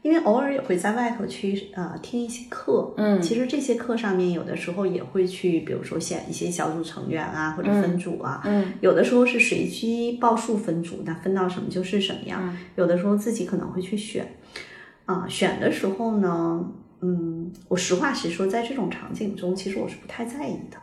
[0.00, 3.20] 因为偶尔也会在外头去呃听一些课，嗯。
[3.20, 8.72] 其实这些课上面有的时候也会去，比如说选一些小组成员啊，或者分组啊，嗯。
[8.80, 14.26] 有的时候是随机报数分组，那分到什么就是什么样，有的时候自己可能会去选，
[15.04, 16.64] 啊、选的时候呢，
[17.00, 20.76] 嗯，我实话实说，在这种场景中，其实我是不太在意的，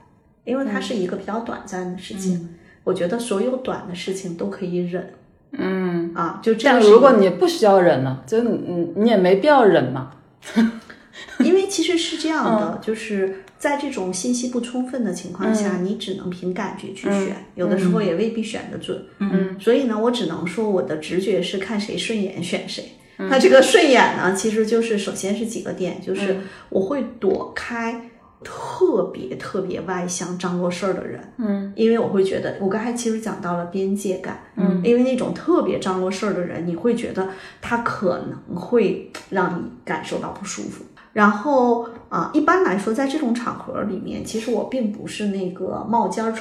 [0.45, 2.49] 因为它是一个比较短暂的事情，
[2.83, 5.13] 我觉得所有短的事情都可以忍。
[5.51, 6.89] 嗯，啊，就这样但。
[6.89, 10.11] 如果你不需要忍呢，就你你你也没必要忍嘛。
[11.39, 19.01] 因为其实是这样的，就是在这种信息不充分的情况下，你只能凭感觉去选，有的时候也未必选得准。
[19.19, 22.91] 嗯，所以呢，我只能说我的直觉是看谁顺眼选谁。
[23.17, 26.37] 那这个顺眼呢，其实就是首先是几个点，就是
[26.69, 28.09] 我会躲开
[28.43, 31.33] 特别特别外向、张罗事儿的人。
[31.37, 34.39] 嗯，因为我会觉得，我刚才其实讲到了边界感。
[34.55, 37.29] 嗯，因为那种特别张罗事儿的人，你会觉得
[37.61, 40.83] 他可能会让你感受到不舒服。
[41.13, 46.33] 然后啊、一般来说，在这种场合里面，其实我并不是那个冒尖儿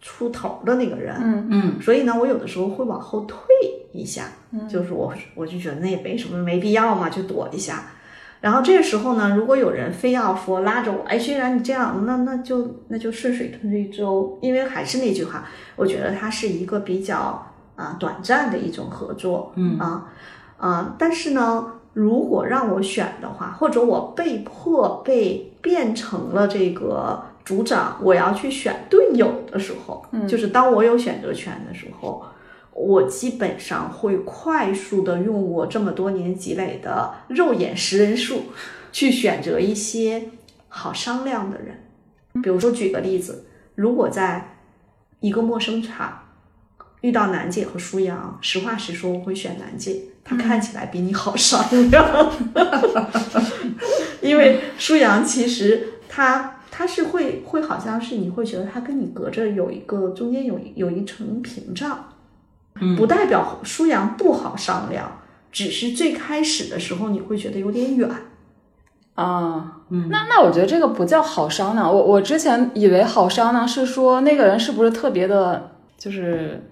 [0.00, 1.16] 出出头的那个人。
[1.20, 1.48] 嗯。
[1.50, 1.82] 嗯。
[1.82, 3.38] 所以呢，我有的时候会往后退
[3.92, 4.24] 一下，
[4.68, 7.84] 就是我我就觉得那也没什么，没必要嘛，就躲一下。
[8.40, 15.44] 然后这个时候呢，如果有人非要说拉着我，哎，虽然你这样，那那就那就顺水推舟，因为还是那句话，
[15.76, 19.78] 我觉得它是一个比较啊、短暂的一种合作，嗯。
[19.78, 20.06] 啊
[20.56, 32.24] 啊，但是呢，如果让我选的话，或者我被迫被变成了这个组长，我要去选队友的时候，就是当我有选择权的时候，
[32.72, 38.44] 我基本上会快速的用我这么多年积累的肉眼识人术，
[38.92, 40.28] 去选择一些
[40.68, 41.82] 好商量的人。
[42.40, 44.58] 比如说，举个例子，如果在
[45.18, 46.28] 一个陌生场
[47.00, 52.32] 遇到楠姐和舒阳，实话实说，我会选楠姐，她看起来比你好商量。
[54.22, 62.06] 因为舒阳其实他他是会会好像是你会觉得他跟你隔着有一个中间有一有一层屏障，
[62.80, 68.08] 嗯不代表舒阳不好商量，只是最开始的时候你会觉得有点远。
[69.16, 71.92] 啊，嗯那那我觉得这个不叫好商量。
[71.92, 76.62] 我我之前以为好商量是说那个人是不是特别的，就是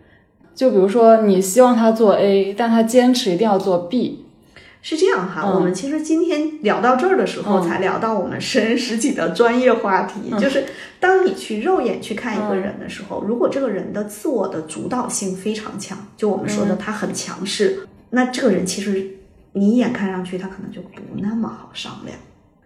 [0.55, 4.25] 就比如说你希望他做 A，但他坚持一定要做 B。
[4.81, 5.55] 是这样哈，嗯。
[5.55, 7.69] 我们其实今天聊到这儿的时候，嗯。
[7.69, 10.65] 才聊到我们识人识己的专业话题， 就是
[11.01, 19.11] 当你去肉眼去看一个人的时候，如果这个人的自我的主导性非常强，就我们说的他很强势，那这个人其实
[19.53, 22.17] 你一眼看上去他可能就不那么好商量。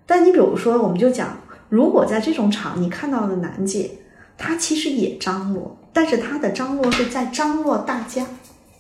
[0.05, 3.91] 但你比如说，我们就讲，如果在这种场你看到的楠姐，
[4.37, 8.27] 她其实也张罗，但是她的张罗是在张罗大家。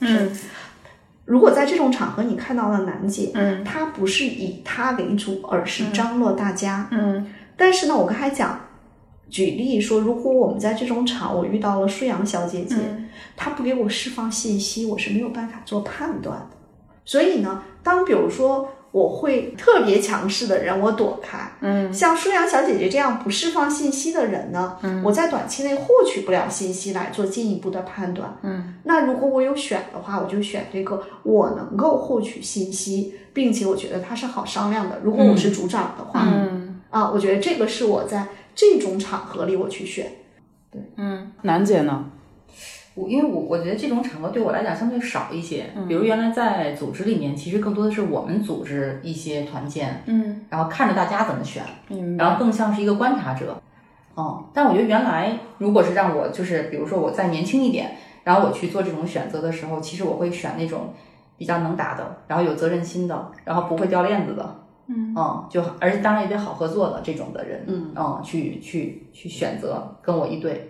[0.00, 0.30] 嗯
[1.32, 6.86] 如果在这种场合你看到了楠姐，嗯她不是以她为主，而是张罗大家。
[6.90, 8.60] 嗯但是呢，我刚才讲，
[9.30, 12.76] 举例说，如果我们在这种场，我遇到了舒阳小姐姐，
[13.34, 16.56] 她不给我释放信息，我是没有办法做判断的。
[17.06, 21.50] 所以呢，当比如说我会特别强势的人，我躲开。
[21.60, 28.36] 嗯，像舒阳小姐姐这样不释放信息的人呢，嗯，我在短期内获取不了信息来做进一步的判断。
[28.42, 35.00] 嗯，那如果我有选的话，我就选这个我能够获取信息，并且我觉得它是好商量的。
[35.02, 40.12] 如果我是组长的话，嗯，啊，我觉得这个是我在这种场合里我去选。
[40.70, 42.04] 对嗯，楠姐呢？
[42.94, 53.56] 我因为我我觉得这种场合对我来讲相对少一些，比如原来在组织里面，其实更多的是我们组织一些团建，嗯，然后看着大家怎么选，嗯然后更像是一个观察者，
[54.14, 60.92] 哦，但我觉得原来如果是让我就是比如说我再年轻一点，然后我去做这种选择的时候，其实我会选那种
[61.38, 64.56] 比较能打的，然后有责任心的，然后不会掉链子的，
[64.88, 65.14] 嗯，
[65.48, 70.68] 就而且当然也得好合作的这种的人，嗯，去去去选择跟我一队。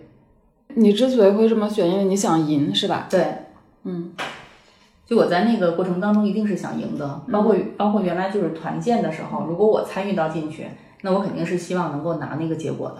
[0.75, 3.07] 你之所以会这么选，因为你想赢，是吧？
[3.09, 3.25] 对，
[3.83, 4.13] 嗯，
[5.05, 10.67] 就我在那个过程当中一定是想赢的，包括包括原来就是团建的时候，如果我参与到进去，
[11.01, 12.97] 那我肯定是希望能够拿那个结果的。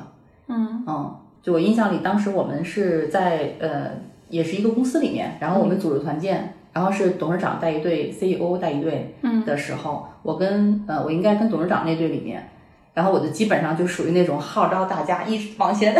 [0.47, 3.91] 嗯嗯，就我印象里，当时我们是在呃，
[4.29, 12.49] 也是一个公司里面，然后我们组织团建，然后是董事长带一队，CEO 带一队的时候，我跟呃，我应该跟董事长那队里面，
[12.93, 15.95] 然后我就基本上就属于那种号召大家一直往前。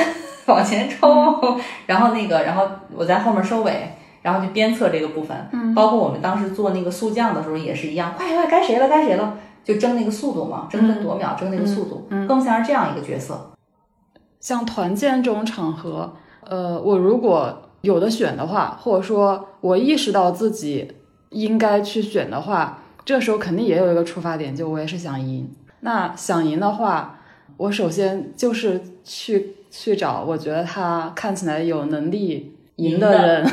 [0.47, 5.38] 往前冲，然后那个，然后我在后面收尾，然后就鞭策这个部分。
[5.51, 13.51] 嗯，包括我们当时做那个速降的时候也是一样，快快该谁了该谁了，就争那个速度嘛，争分夺秒，争那个速度，更像是这样一个角色。
[14.41, 20.91] 像团建这种场合，呃，我如果有的选的话，或者说我意识到自己
[21.29, 25.49] 应该去选的话，这时候肯定也有一个出发点，就我也是想赢。
[25.79, 27.19] 那想赢的话，
[27.56, 29.56] 我首先就是去。
[29.75, 33.43] 去找我觉得他看起来有能力赢的人。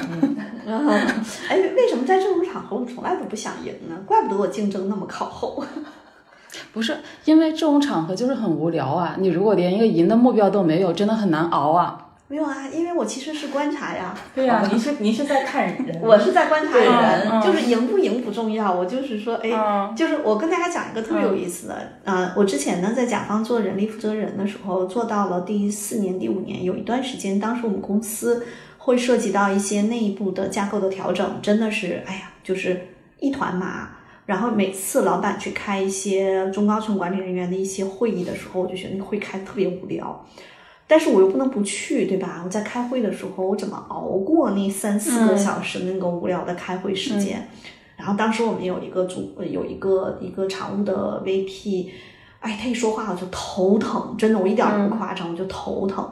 [1.49, 3.97] 哎，为什么在这种场合我从来都不想赢呢？
[4.05, 5.65] 怪不得我竞争那么靠后。
[6.75, 9.17] 不是，因为这种场合就是很无聊啊！
[9.19, 12.10] 你如果连一个赢的目标都没有，真的很难熬啊。
[12.31, 14.17] 没有啊，因为我其实是观察呀。
[14.33, 18.73] 对呀，您是您是在看人， 我是在观察人，就是赢不赢不重要。
[18.73, 19.51] 我就是说，哎，
[19.97, 28.47] 就是我跟大家讲一个特别有意思的，啊，我之前呢在甲方做人力负责人的时候，做到了第四年、第五年，有一段时间，当时我们公司
[28.79, 32.81] 会涉及到一些内部的架构的调整，真的是，哎呀，就是
[33.19, 33.89] 一团麻。
[34.27, 40.25] 然后每次老板去开一些中高层管理人员的一些会议的时候，我就觉得那个会开特别无聊。
[40.91, 42.43] 但是我又不能不去，对吧？
[42.45, 47.49] 我在开会的时候，我怎么熬过那三四个小时那个无聊的开会时间？
[47.97, 51.91] 然后当时我们有一个主，有一个一个常务的 VP，
[52.41, 56.11] 哎，他一说话我就头疼，真的，我一点都不夸张，我就头疼。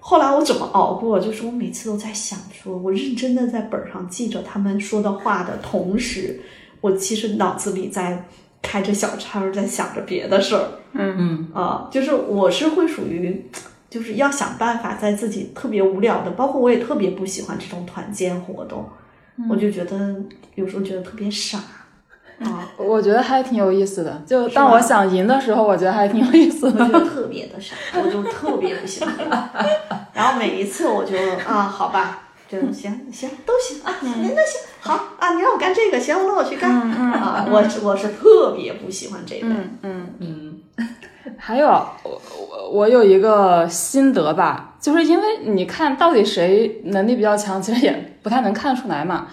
[0.00, 1.20] 后来我怎么熬过？
[1.20, 6.40] 就是我每次都在想，说我认真的在本上记着他们说的话的同时，
[6.80, 8.24] 我其实脑子里在。
[8.62, 10.64] 开着小差，在想着别的事儿。
[10.92, 13.50] 嗯嗯啊，就是我是会属于，
[13.90, 18.88] 就是要想办法在自己特别无聊的，包括我也特别不喜欢这种团建活动，
[19.48, 20.16] 我就觉得
[20.54, 21.58] 有时候觉得特别傻
[22.40, 22.68] 啊。
[22.76, 26.84] 我觉得还挺有意思的，就当我想赢的时候，我觉得还挺有意思的。
[26.84, 29.14] 我就特别的傻，我就特别不喜欢。
[30.14, 31.16] 然后每一次我就
[31.46, 32.24] 啊，好吧。
[32.50, 37.46] 就行行都行啊，您那行好啊，你让我干这个行，那我去干啊。
[37.46, 39.46] 我我是特别不喜欢这个。
[39.46, 40.60] 嗯嗯嗯。
[41.36, 49.26] 还有我我我有一个心得吧，就是因为你看到底谁能力比较强，其实也不太能看出来嘛。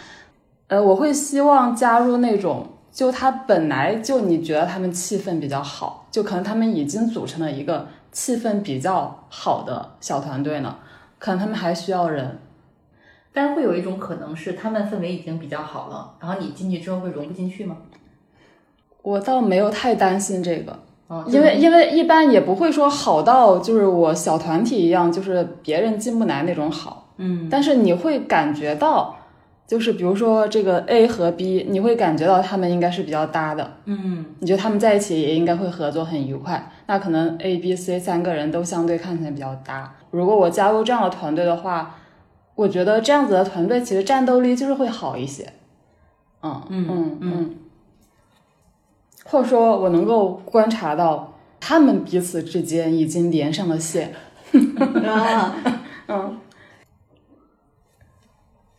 [0.67, 10.75] 呃，我会希望加入那种，就他本来就你觉得他们气氛比较好，就可能他们已经组成了一个气氛比较好的小团队呢，
[11.17, 12.41] 可能他们还需要人。
[13.35, 17.75] 但是会有一种可能是，他们氛围已经比较好了，然后你进去之后会融不进去吗？
[19.01, 20.79] 我倒没有太担心这个，
[21.27, 27.09] 因为因为一般也不会说好到就是我小团体一样，就是别人进不来那种好。
[27.17, 29.15] 嗯，但是你会感觉到，
[29.67, 33.69] 就是比如说这个 A 和 B，你会感觉到他们应该是比较搭的。
[33.83, 36.71] 嗯，你觉得他们在一起也应该会合作很愉快。
[36.87, 39.93] 那可能 A、B、C 三个人都相对看起来比较搭。
[40.09, 41.97] 如果我加入这样的团队的话。
[42.55, 45.53] 我觉得这样子的团队其实战斗力就是会好一些，
[46.41, 47.55] 嗯嗯嗯嗯，
[49.25, 54.13] 或者说我能够观察到他们彼此之间已经连上了线，
[56.07, 56.39] 嗯，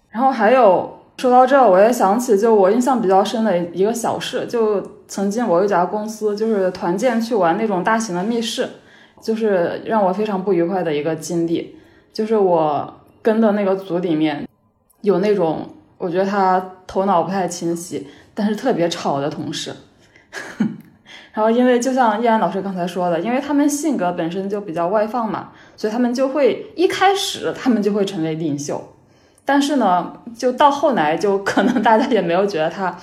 [0.09, 8.67] 然后还有说到这，我也想起就我印象比较深的一个小事，就曾经我有一家公司就是团建去玩那种大型的密室，
[9.21, 11.77] 就是让我非常不愉快的一个经历，
[12.13, 12.96] 就是我
[13.27, 14.47] 跟的那个组里面
[15.01, 15.69] 有那种
[15.99, 19.75] 我觉得他头脑不太清晰，但是特别吵的同事。
[21.35, 28.95] 然后，因为就像叶安老师刚才说的，因为他们性格本身就比较外放嘛，所以他们就会一开始他们就会成为领袖，
[29.45, 32.97] 但是呢，就到后来就可能大家也没有觉得他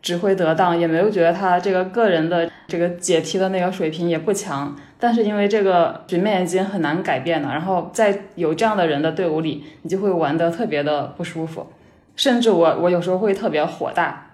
[0.00, 11.66] 指挥得当，也没有觉得他这个个人的这个解题的那个水平也不强，但是因为这个局面已经很难改变了，然后在有这样的人的队伍里，你就会玩得特别的不舒服，
[12.14, 14.30] 甚至我我有时候会特别火大。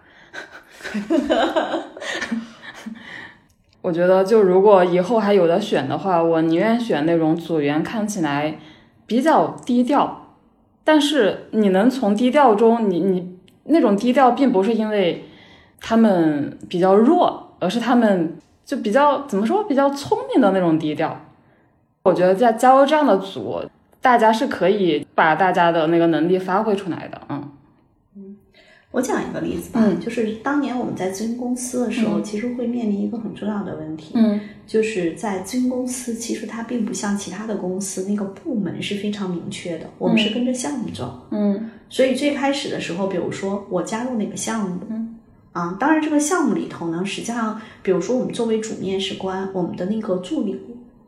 [3.80, 8.58] 我觉得，就如果以后还有的选的话，我宁愿选那种组员看起来
[9.06, 10.34] 比较低调，
[10.84, 15.24] 但是你能从低调中，你你那种低调，并不是因为
[15.80, 18.36] 他们比较弱，而是他们
[18.68, 21.18] 就比较怎么说，比较聪明的那种低调。
[22.02, 23.62] 我觉得在加入这样的组，
[24.02, 27.50] 大家是可以把大家的那个能力发挥出来的，嗯。
[28.90, 44.97] 我讲一个例子吧，就是当年我们在咨询公司的时候，其实会面临一个很重要的问题，嗯，就是在咨询公司，其实它并不像其他的公司，那个部门是非常明确的，我们是跟着项目走，嗯，所以最开始的时候，比如说我加入哪个项目，嗯，
[45.59, 50.56] 啊，当然这个项目里头呢，实际上，比如说我们作为主面试官，我们的那个助理，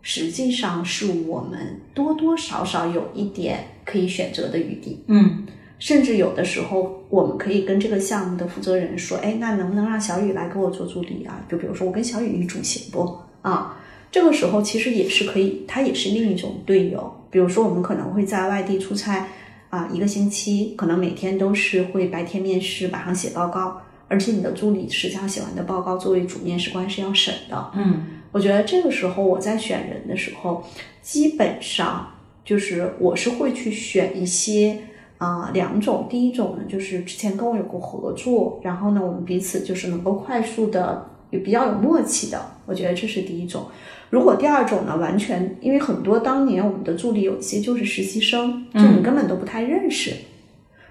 [0.03, 5.47] 实际上是我们多多少少有一点可以选择的余地，嗯。
[5.79, 11.41] 甚至有的时候，我们可以跟这个项目的负责人说：“哎，那能不能让小雨来给我做助理啊？
[11.49, 13.17] 就比如说我跟小雨一组行不？
[13.41, 13.81] 啊，
[14.11, 17.11] 这个时候其实也是可以，他也是另一种队友。
[17.31, 19.29] 比如说我们可能会在外地出差
[19.71, 23.81] 啊，一个星期，可能每天都是会白天面试，晚上写报告，
[24.11, 27.71] 而且你的助理实际上写完的报告，作为主面试官是要审的。
[27.75, 30.63] 嗯，我觉得这个时候我在选人的时候，
[31.01, 32.13] 基本上
[32.45, 34.81] 就是我是会去选一些。
[35.21, 43.67] 啊，两种，第一种呢，就是之前跟我有过合作，然后呢，我们彼此就是能够快速的，也比较有默契的，我觉得这是第一种。
[44.09, 50.15] 如果第二种呢，完全因为很多当年我们的助理有一些就是实习生，就你根本都不太认识，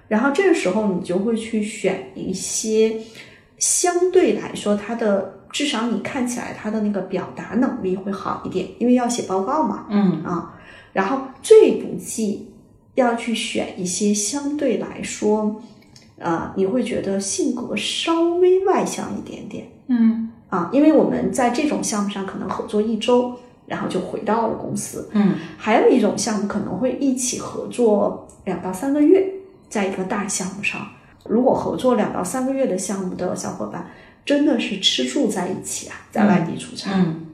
[0.10, 2.98] 然后这个时候你就会去选一些
[3.58, 10.60] 相对来说他的至少你看起来他的那个表达能力会好一点，因为要写报告嘛，嗯啊，
[10.92, 12.48] 然后最不济。
[12.96, 15.62] 要去选一些相对来说，
[16.18, 23.34] 呃，你会觉得性格稍微外向一点点，嗯啊，因为我们在这种项目上可能合作一周，
[23.68, 29.34] 然后就回到了公司，嗯，还有一种项目可能会一起合作两到三个月，
[29.70, 30.88] 在一个大项目上，
[31.26, 33.90] 如果合作两到三个月的项目的小伙伴，
[34.26, 37.28] 真的是吃住在一起啊，在外地出差，嗯，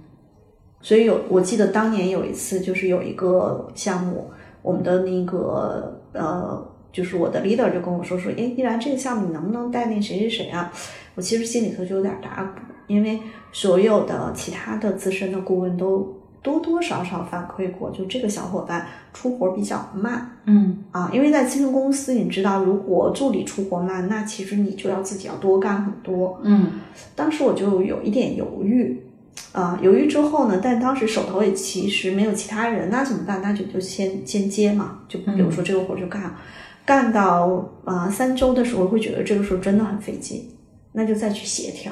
[0.82, 4.30] 所以有我记得当年有一次就是有一个项目。
[4.62, 10.74] 我们的那个呃，就是我的 leader 就跟我说说，哎，依然这个项目你能不能带那谁谁谁啊？
[11.14, 13.20] 我其实心里头就有点打鼓，因为
[13.52, 16.15] 所有的其他的资深的顾问都
[16.46, 26.74] 多多少少反馈过，就这个小伙伴出活比较慢，嗯啊，因为在咨询公司，你知道，如果助理出活慢，那其实你就要自己要多干很多，嗯，
[27.16, 29.02] 当时我就有一点犹豫。
[29.52, 33.42] 啊，犹豫之后呢，但当时手头也其实没有其他人，那怎么办？
[33.42, 36.36] 那就就先先接嘛，就比如说这个活就干，
[36.86, 40.46] 干到啊三周的时候，会觉得这个时候真的很费劲，
[40.92, 41.92] 那就再去协调。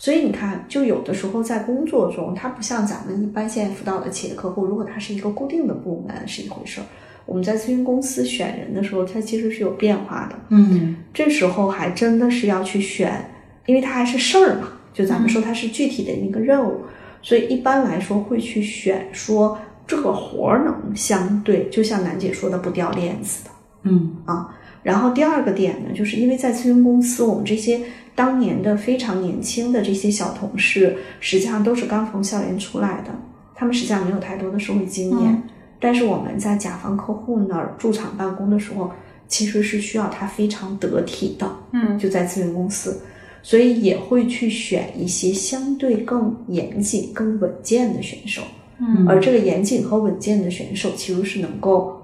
[0.00, 6.84] 所以你看，就有的时候在工作中，它不像咱们一般现在辅导的企业客户，如果它是一个固定的部门是一回事儿，
[7.26, 10.36] 我们在咨询公司选人的时候，它其实是有变化的。
[10.48, 13.30] 嗯，这时候还真的是要去选，
[13.66, 14.68] 因为它还是事儿嘛。
[14.94, 16.80] 就咱们说它是具体的一个任务，
[17.20, 23.50] 所以一般来说会去选说这个活儿能相对，就像楠姐说的不掉链子的，
[23.82, 24.56] 嗯啊。
[24.82, 27.80] 然后第二个点呢，就是因为在咨询公司，我们这些
[28.14, 33.10] 当年的非常年轻的这些小同事，实际上都是刚从校园出来的，
[33.54, 35.42] 他们实际上没有太多的社会经验。
[35.78, 38.90] 但是我们在甲方客户那儿驻场办公的时候，
[39.28, 43.00] 其实是需要他非常得体的，嗯，就在咨询公司。
[43.42, 48.42] 所以也会去选一些相对更严谨、更稳健的选手，
[48.78, 51.98] 嗯，而这个严谨和稳健的选手其实是能够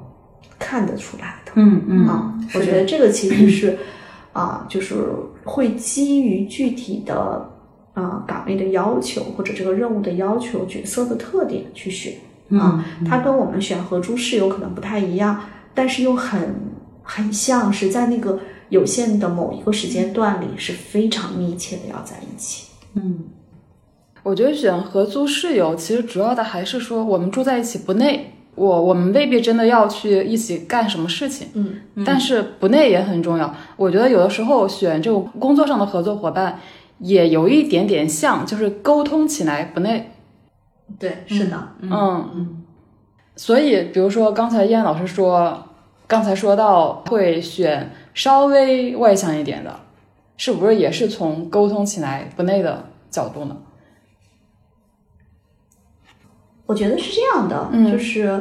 [0.58, 3.76] 看得出来的，嗯嗯啊，我觉得这个其实是
[4.32, 4.94] 啊，就是
[5.44, 7.50] 会基于具体的
[7.94, 12.12] 啊岗位的要求或者这个任务的要求、角色的特点去选
[12.50, 15.40] 啊，它跟我们选合租室友可能不太一样，
[15.74, 16.54] 但是又很
[17.02, 18.38] 很像是在那个。
[18.68, 22.66] 有限的某一个时间段里是非常密切的要在一起。
[22.94, 23.20] 嗯，
[24.24, 33.54] 我觉得选合租室友，其实主要的还是说我们住在一起不累，我我们未必真的要去一起干什么事情，嗯，但是不内也很重要。
[33.76, 36.58] 我觉得有的时候选这种工作上的合作伙伴，
[36.98, 40.10] 也有一点点像，就是沟通起来不内。
[40.98, 41.90] 对，是的，嗯
[42.34, 42.62] 嗯
[43.36, 45.66] 所以比如说刚才燕老师说，
[46.06, 49.78] 刚才说到会选稍微外向一点的，
[50.38, 53.56] 是不是也是从沟通起来不内的角度呢？
[56.66, 58.40] 我觉得是这样的，嗯就是，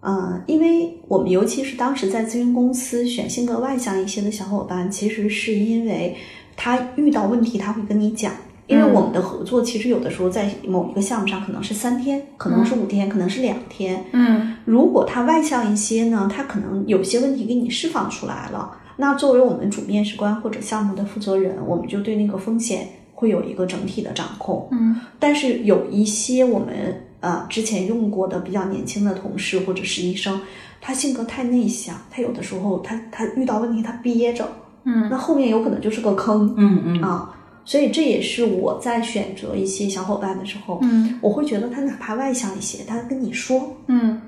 [0.00, 6.16] 呃，因为我们尤其是当时在咨询公司选性格外向一些的小伙伴，其实是因为
[6.56, 8.32] 他遇到问题他会跟你讲。
[8.66, 14.02] 因为我们的合作其实有的时候在某一个项目上可能是三天，可能是五天，可能是两天。
[14.12, 18.74] 嗯如果他外向一些呢，他可能有些问题给你释放出来了。
[18.96, 24.66] 那作为我们主面试官或者项目的负责人，我们就对那个风险会有一个整体的掌控。
[24.72, 30.38] 嗯但是有一些我们呃之前用过的比较年轻的同事或者是医生，
[30.80, 34.46] 他性格太内向，他有的时候他他遇到问题他憋着，
[34.84, 37.34] 嗯那后面有可能就是个坑嗯嗯啊。
[37.66, 44.20] 所以这也是我在选择一些小伙伴的时候，嗯我会觉得他哪怕外向一些，他跟你说，嗯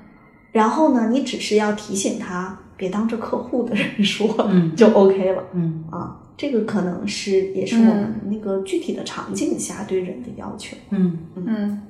[0.51, 6.17] 然后呢，你只是要提醒他别当着客户的人说，嗯就 OK 了嗯啊。
[6.35, 10.77] 这个可能是也是我们那个具体的场景下对人的要求。
[10.91, 11.17] 嗯。
[11.35, 11.81] 嗯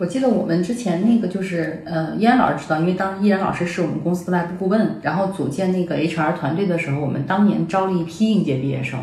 [0.00, 8.98] 我记得我们之前那个就是呃，依然老师知道，因为当时依然老师是我们公司的外部顾问，然后组建那个 HR 团队的时候，我们当年招了一批应届毕业生，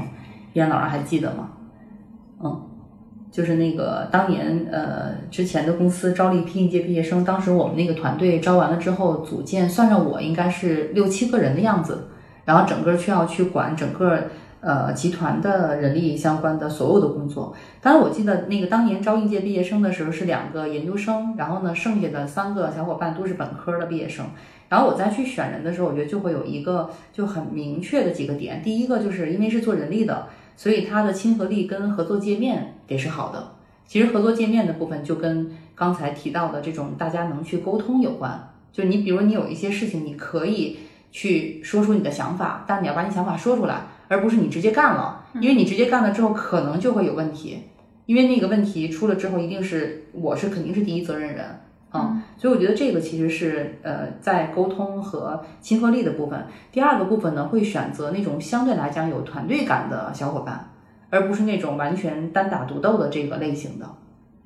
[0.54, 1.50] 依然老师还记得吗？
[2.43, 2.64] 嗯，
[3.32, 12.08] 就是那个当年呃之前的公司招了一批应届毕业生，当时我们那个团队招完了之后，组建算上我应该是六七个人的样子，
[12.43, 14.32] 然后整个需要去管整个
[14.68, 17.55] 呃集团的人力相关的所有的工作。
[17.82, 24.26] 当然，我记得那个当年招应届毕业生的时候是两个研究生，然后呢，剩下的三个小伙伴都是本科的毕业生。
[24.68, 28.61] 然后我再去选人的时候，我觉得就会有一个就很明确的几个点。
[28.61, 33.51] 第一个就是因为是做人力的，所以它的亲和力跟合作界面得是好的。
[33.86, 38.49] 其实合作界面的部分就跟刚才提到的这种大家能去沟通有关。
[38.74, 47.64] 就你比如你有一些事情，你可以去说出你的想法，但你要把你想法说出来，而不是你直接干了，因为你直接干了之后可能就会有问题。
[48.05, 51.45] 因为那个问题出了之后，一定是我是肯定是第一责任人
[51.89, 56.45] 啊、嗯，所以我觉得这个其实是呃在沟通和亲和力的部分。
[56.72, 60.70] 第二个部分呢，会选择那种相对来讲有团队感的小伙伴，
[61.10, 63.86] 而不是那种完全单打独斗的这个类型的。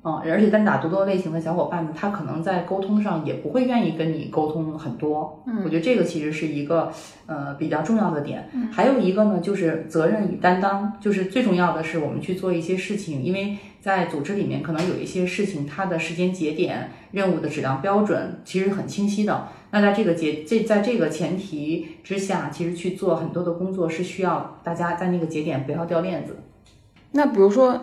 [0.04, 5.40] 嗯，而且单打独斗类型的小伙伴呢，他可能在沟通上也不会愿意跟你沟通很多。
[5.46, 6.90] 嗯，我觉得这个其实是一个
[7.26, 8.48] 呃比较重要的点。
[8.52, 19.46] 嗯，还有一个呢，就是责任与担当，就是最重要的是我们去做一些事情，因为在组织里面可能有一些事情，它的时间节点、任务的质量标准其实很清晰的。
[19.70, 26.38] 那在这个节这在这个前提之下，其实去做很多的工作是需要大家在那个节点不要掉链子。
[27.12, 27.80] 那比如说。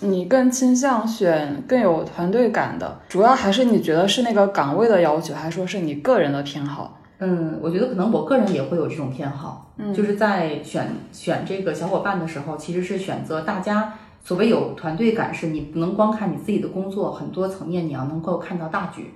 [0.00, 6.98] 你更倾向选更有团队感的，主要还是你觉得是那个岗位的要求，还是说是你个人的偏好？
[7.18, 19.14] 嗯，我觉得可能我个人也会有这种偏好，嗯，就是在选选这个小伙伴的时候，其实是选择大家所谓有团队感，是你不能光看你自己的工作，很多层面你要能够看到大局，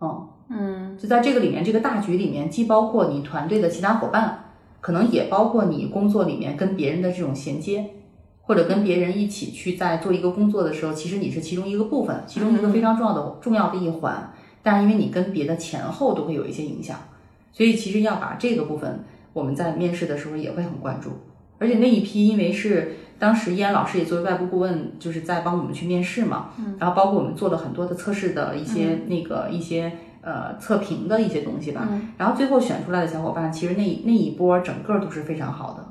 [0.00, 4.46] 嗯嗯，就在这个里面，这个大局里面既包括你团队的其他伙伴，
[4.80, 7.90] 可能也包括你工作里面跟别人的这种衔接。
[8.46, 14.32] 或者跟别人一起去在做一个工作的时候，其实你是其中一个部分，其中一个非常重要的、重要的一环。
[14.62, 16.98] 但是因为你跟别的前后都会有一些影响，
[17.52, 21.10] 所以其实要把这个部分，我们在面试的时候也会很关注。
[21.58, 29.92] 而且那一批，因为是当时依然老师也作为外部顾问，就是在帮我们去面试嘛，嗯，然后包括我们做了很多的测试的一些、那个一些
[30.22, 31.88] 呃测评的一些东西吧，
[32.18, 35.86] 然后最后选出来的小伙伴，其实那那一波整个都是非常好的，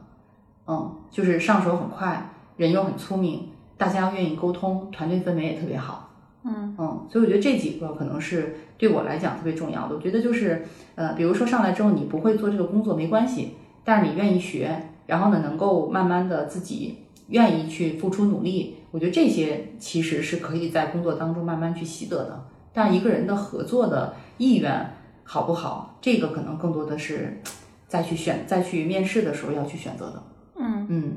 [0.68, 2.32] 嗯，就是上手很快。
[2.58, 6.10] 人又很聪明，大家愿意沟通，团队氛围也特别好。
[6.45, 9.95] 嗯嗯，所以我觉得这几个可能是对我来讲特别重要的。
[9.95, 13.54] 我觉得就是呃，比如说上来之后你不会做这个工作没关系，
[13.86, 22.45] 但是你愿意学，然后呢能够慢慢的自己愿意去付出努力，我觉得这些其实是可以在工作当中慢慢去习得的。
[22.74, 24.93] 但一个人的合作的意愿
[25.24, 27.41] 好不好，这个可能更多的是
[27.88, 30.24] 再去选再去面试的时候要去选择的。
[30.60, 31.14] 嗯嗯。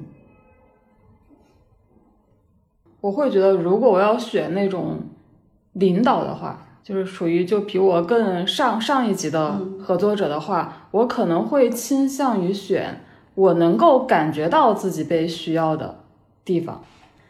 [3.07, 4.98] 我会觉得，如果我要选那种
[5.74, 13.00] 领导的话，就是属于就比我更上上一级的合作者的话，我可能会倾向于选
[13.36, 16.00] 我能够感觉到自己被需要的
[16.44, 16.82] 地方。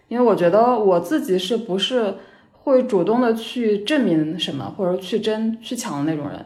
[0.08, 2.14] 因为我觉得我自己是不是
[2.52, 6.42] 会主动的去证明什么，或者去争去抢的那种人。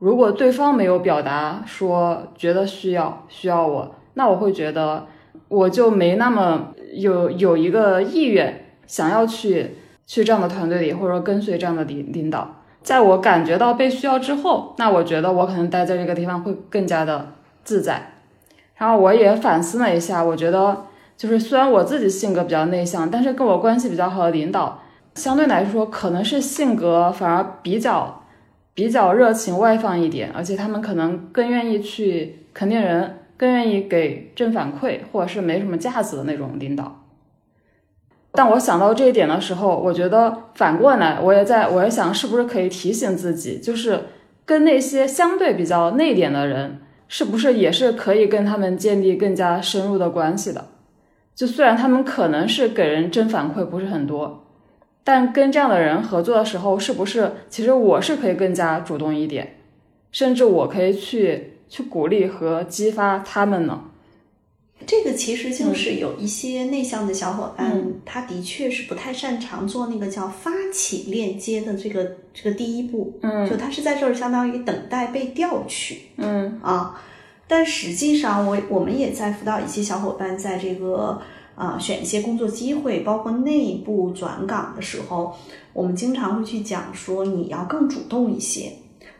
[0.00, 5.06] 如果对方没有表达说觉得需要需要我，那我会觉得
[5.46, 9.76] 我就没那么有有一个意愿想要去
[10.06, 12.56] 去这样的团队里，或者说跟随这样的领领导。
[12.82, 17.32] 在我感觉到被需要之后，那我觉得我可能待在这个地方会更加的
[17.64, 18.12] 自在。
[18.76, 20.86] 然后我也反思了一下，我觉得
[21.16, 24.80] 就是虽然我自己性格比较内向，但是跟我关系比较好的领导，
[25.16, 28.22] 相对来说可能是性格反而比较
[28.72, 37.06] 比较热情外放一点，而且他们可能更愿意去肯定人，更愿意给正反馈，或者是没什么架子的那种领导。
[38.32, 44.00] 但我想到这一点的时候，我觉得反过来，我也在我也想，是不是可以提醒自己，就是
[44.44, 46.80] 跟那些相对比较内敛的人。
[47.10, 50.66] 是不是也是可以跟他们建立更加深入的关系的？
[51.34, 54.44] 就虽然他们可能是给人正反馈不是很多，
[55.02, 59.54] 但跟这样的人合作的时候，是不是其实我是可以更加主动一点，
[60.12, 63.84] 甚至我可以去去鼓励和激发他们呢？
[64.86, 68.00] 这个其实就是有一些内向的小伙伴，嗯。
[68.06, 73.48] 他的确是不太擅长做那个叫发起链接的这个这个第一步，嗯。
[73.50, 76.58] 就他是在这儿相当于等待被调取，嗯。
[76.62, 76.98] 啊，
[77.48, 81.20] 但实际上我我们也在辅导一些小伙伴，在这个
[81.56, 85.34] 啊选一些工作机会，包括内部转岗的时候，
[85.72, 88.72] 我们经常会去讲说你要更主动一些。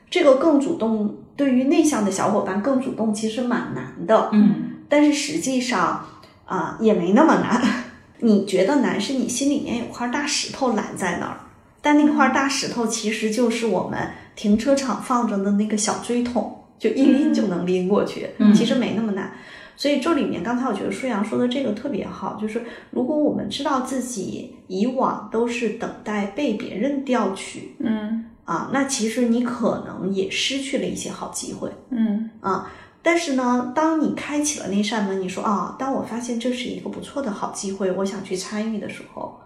[0.09, 4.28] 这个更主动，对于内向的小伙伴更主动，其实蛮难的。
[4.32, 6.05] 嗯但是实际上
[6.45, 7.62] 啊、也没那么难。
[8.20, 11.39] 你觉得难，是你心里面有块大石头拦在那儿，
[11.80, 13.99] 但那块大石头其实就是我们
[14.34, 19.30] 停车场放着的那个小锥桶，就一拎就能拎过去，嗯其实没那么难。
[19.76, 31.70] 所以这里面，刚才我觉得舒阳说的这个特别好，就是如果我们知道自己以往都是等待被别人调取嗯啊，那其实你可能也失去了一些好机会。
[31.90, 32.70] 嗯啊。
[33.03, 39.38] 但是呢，当你开启了那扇门，你说啊，当我发现这是一个不错的好机会，我想去参与的时候，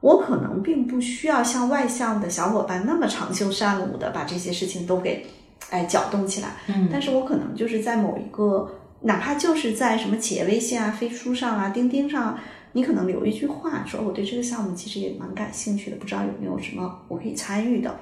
[0.00, 5.26] 我可能并不需要像外向的小伙伴那么长袖善舞的把这些事情都给
[5.70, 8.70] 哎搅动起来，嗯但是我可能就是在某一个，
[9.00, 12.38] 哪怕就是在什么企业微信啊、飞书上啊、钉钉上，
[12.72, 17.94] 你可能留一句话，说我对这个项目其实也蛮感兴趣的，不知道有没有什么我可以参与的。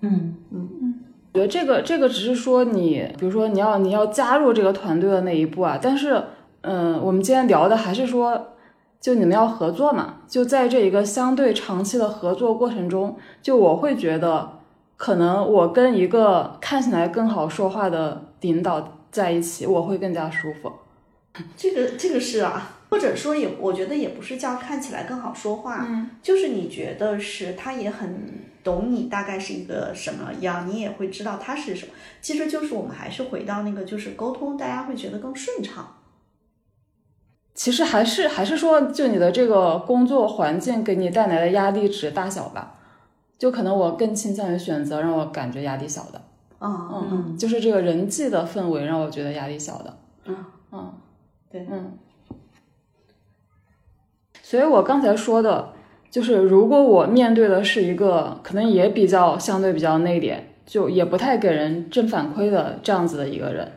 [0.00, 0.34] 嗯。
[1.34, 6.20] 我觉得这个这个只是说你，比如说你要你要加入这个团队的那一步啊，但是
[6.62, 8.54] 嗯，我们今天聊的还是说，
[9.00, 14.58] 就你们要合作嘛，就在这一个相对长期的合作过程中，就我会觉得，
[14.96, 20.72] 可能我跟一个看起来更好说话的领导在一起，我会更加舒服。
[21.56, 31.92] 这个这个是啊，或者说也，我觉得也不是叫看起来更好说话，嗯，就是你觉得是他也很懂你大概是一个什么样，你也会知道他是什么。
[32.20, 35.96] 其实就是我们还是回到那个，就是沟通，大家会觉得更顺畅。
[37.54, 42.74] 其实还是还是说，就你的这个工作环境给你带来的压力值大小吧，
[43.38, 46.20] 就可能我更倾向于选择让我感觉压力小的。
[46.60, 49.98] 嗯嗯嗯，就是这个人际的氛围让我觉得压力小的。
[50.26, 50.36] 嗯
[50.72, 50.92] 嗯，
[51.50, 51.98] 对嗯。
[54.42, 55.72] 所以我刚才说的，
[56.10, 63.72] 就是如果我面对的是一个可能也比较相对比较内敛，就也不太给人正反馈的这样子的一个人，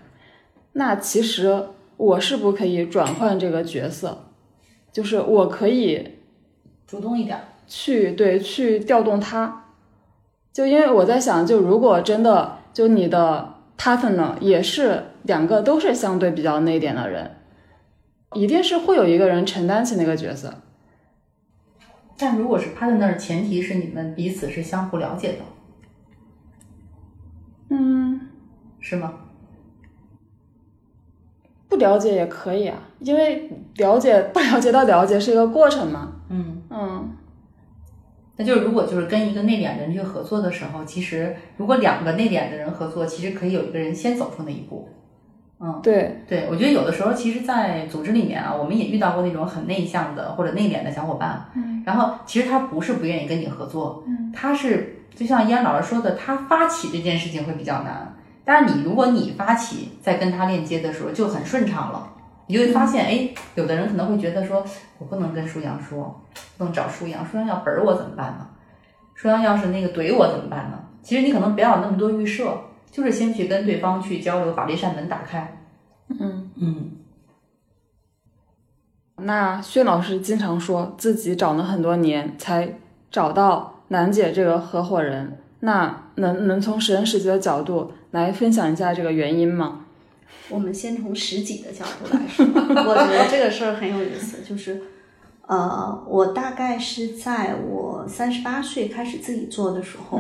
[0.74, 1.66] 那其实
[1.98, 4.26] 我是不可以转换这个角色？
[4.92, 6.18] 就是我可以
[6.88, 7.40] 主动一点。
[7.74, 9.68] 去对去调动他，
[10.52, 17.32] 就因为我在想，就如果真的就你的 partner 也是两个都是相对比较内敛的人，
[18.34, 20.54] 一定是会有一个人承担起那个角色。
[22.22, 25.40] 但如果是 partner，前提是你们彼此是相互了解的，
[27.70, 28.30] 嗯，
[28.80, 29.12] 是吗？
[31.68, 36.14] 不了解也可以啊，因为了解不了解到了解是一个过程嘛。
[36.30, 37.10] 嗯，嗯，
[38.36, 44.88] 那就是如果就是跟一个内敛的人去合作的时候，其实如果两个内敛的人合作，其实可以有一个人先走出那一步。
[45.64, 51.46] 嗯，对，对，我觉得有的时候，其实，在组织里面啊，我们也遇到过那种很内向的或者内敛的小伙伴。
[51.54, 58.12] 嗯，然后其实他不是不愿意跟你合作，嗯，他是就像依安老师说的，他发起这件事情会比较难。
[58.44, 62.12] 但是你如果你发起，在跟他链接的时候就很顺畅了，
[62.48, 64.66] 你就会发现，哎，有的人可能会觉得说，
[64.98, 66.20] 我不能跟舒阳说，
[66.58, 68.48] 不能找舒阳，舒阳要本儿我怎么办呢？
[69.14, 70.80] 舒阳要是那个怼我怎么办呢？
[71.04, 72.52] 其实你可能不要有那么多预设，
[72.92, 75.58] 就是先去跟对方去交流，把这扇门打开。
[76.10, 76.92] 嗯，嗯，
[79.16, 82.78] 那薛老师经常说自己找了很多年才
[83.10, 89.86] 找到楠姐这个合伙人，那能能从实人实际的角度来分享一下这个原因吗？
[90.50, 94.82] 我们先从实己的角度来说， 我觉得这个事儿很有意思，就是，
[95.48, 100.20] 呃，我大概是在我三十八岁开始自己做的时候，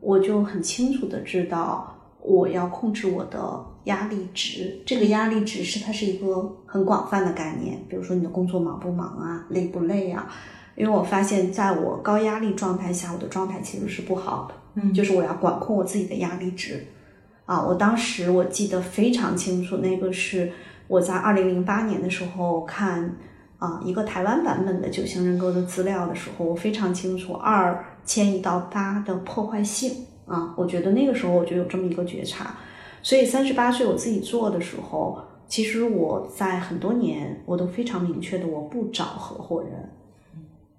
[0.00, 1.97] 我就很清楚的知道
[2.28, 4.82] 我要控制我的压力值。
[4.84, 10.30] 这个压力值是它是一个很广泛的概念，比如说你的工作忙不忙啊，累不累啊。
[10.76, 16.86] 因为我发现，在我高压力状态下，我的状态其实是不好的，嗯，就是我要管控我自己的压力值。
[17.46, 20.52] 啊，我当时我记得非常清楚，那个是
[20.86, 23.16] 我在二零零八年的时候看
[23.58, 32.56] 啊一个台湾版本的九型人格的资料的时候，我非常清楚二迁移到八的破坏性啊，我觉得那个时候我就有这么一个觉察，
[33.02, 35.18] 所以三十八岁我自己做的时候，
[35.48, 39.90] 其实我在很多年我都非常明确的我不找合伙人，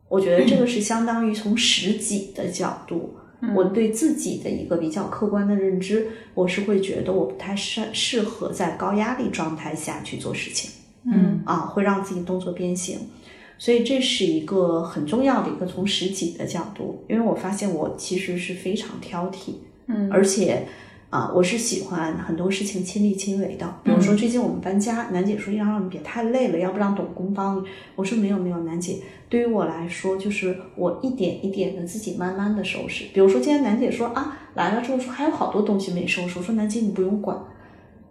[0.08, 3.16] 我觉得这个是相当于从实己的角度。
[3.56, 10.70] 我对自己的一个比较客观的认知，我是会觉得我不太适适合在高压力状态下去做事情，
[11.06, 11.42] 嗯。
[11.46, 13.00] 啊，会让自己动作变形，
[13.60, 19.56] 所以这是一个很重要的一个从实际的角度，因为我发现我其实是非常挑剔，
[19.88, 20.66] 嗯而且
[21.10, 28.98] 啊，我是喜欢很多事情亲力亲为的，比如说最近我们搬家，楠姐说要让你别太累了，要不让董工帮你，我说没有没有，楠姐。
[29.28, 33.06] 对于我来说，就是我一点一点的自己慢慢的收拾。
[33.14, 37.38] 比如说今天楠姐说啊来了之后说还有好多东西没收拾，我说楠姐你不用管，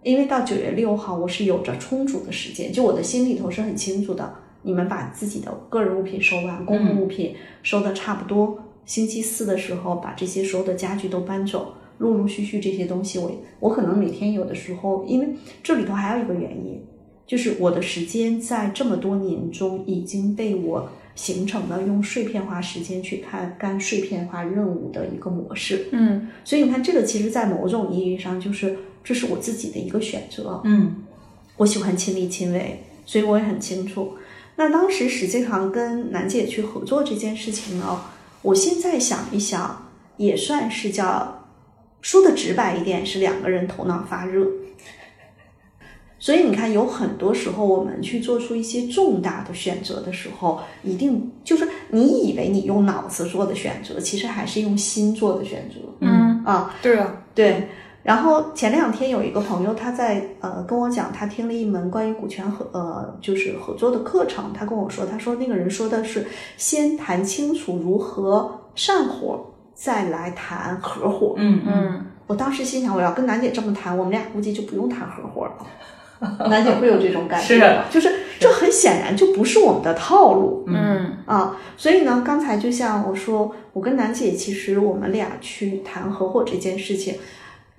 [0.03, 4.31] 因为到九月六号我是有着充足的时间，就我的心里头是很清楚的。
[4.61, 11.73] 你们把自己的个人物品收完，公共物品收的差不多，星期四的时候把这些所有的家具都搬走。
[11.99, 13.29] 陆陆续续这些东西我，
[13.59, 15.27] 我可能每天有的时候，因为
[15.61, 16.81] 这里头还有一个原因，
[17.27, 25.87] 就是我的时间在这么多年中已经被我形成了用碎片化时间去看干碎片化任务的一个模式。
[25.91, 30.61] 嗯所以你看，这个其实在某种意义上就是这是我自己的一个选择。
[30.63, 31.03] 嗯
[31.57, 34.13] 我喜欢亲力亲为，所以我也很清楚。
[34.59, 38.01] 那当时实际上跟楠姐去合作这件事情呢，
[38.41, 41.47] 我现在想一想，也算是叫
[42.01, 44.45] 说的直白一点，是两个人头脑发热。
[46.19, 56.75] 所以你看，有很多时候我们去做出一些重大的选择的时候，一定就是你以为你用脑子做的选择，其实还是用心做的选择嗯，啊。
[56.81, 57.69] 对啊，对，
[58.01, 66.25] 然后前两天有一个朋友，他在呃跟我讲，他听了一门关于股权合呃就是合作的课程，他跟我说，他说那个人说的是
[66.57, 71.33] 先谈清楚如何散伙，再来谈合伙。
[71.37, 76.47] 嗯嗯嗯我当时心想，我要跟楠姐这么谈，我们俩估计就不用谈合伙了。
[76.49, 80.63] 楠姐会有这种感觉吗， 就是这很显然就不是我们的套路。
[80.67, 87.15] 嗯啊，所以呢，刚才就像我说，我跟楠姐其实我们俩去谈合伙这件事情，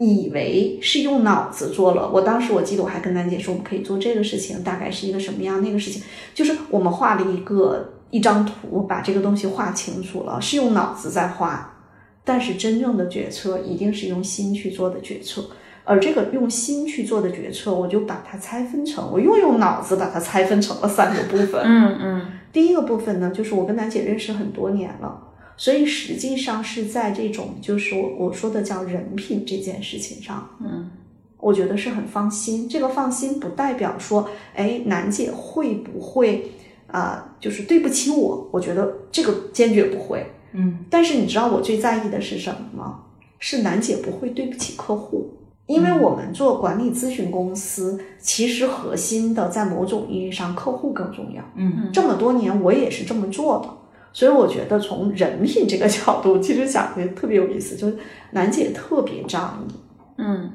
[0.01, 2.11] 以为是用脑子做了。
[2.11, 6.03] 我当时我记得我还跟楠姐说，我们可以做这个事情，大概是一个什么样那个事情，
[6.35, 11.77] 就是我们画了一个一张图，把这个东西画清楚了，是用脑子在画，
[12.25, 15.45] 但是真正的决策一定是用心去做的决策。
[15.85, 21.61] 而这个用心去做的决策，我就把它拆分成，我又用脑子把它拆分成了三个部分。
[21.65, 22.23] 嗯嗯
[22.53, 25.21] 第一个部分呢，就是我跟楠姐认识很多年了，
[25.61, 30.91] 所以实际上是在这种就是我我说的叫人品这件事情上，嗯，
[31.37, 32.67] 我觉得是很放心。
[32.67, 36.51] 这个放心不代表说，哎，楠姐会不会
[36.87, 38.49] 啊、呃就是对不起我？
[38.51, 40.25] 我觉得这个坚决不会。
[40.53, 43.01] 嗯但是你知道我最在意的是什么吗？
[43.39, 45.31] 是楠姐不会对不起客户，
[45.67, 51.45] 因为我们做管理咨询公司，其实核心的在某种意义上，客户更重要。
[51.55, 53.69] 嗯这么多年我也是这么做的，
[54.13, 57.97] 所以我觉得从人品这个角度，其实讲的特别有意思，就是
[58.33, 59.73] 楠姐特别仗义。
[60.19, 60.53] 嗯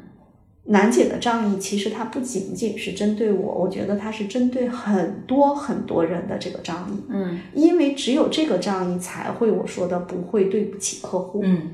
[0.67, 11.41] 楠姐的仗义其实她不仅仅是针对我，我觉得她是针对很多很多人的这个仗义，嗯因为只有这个仗义才会我说的不会对不起客户。
[11.43, 11.69] 嗯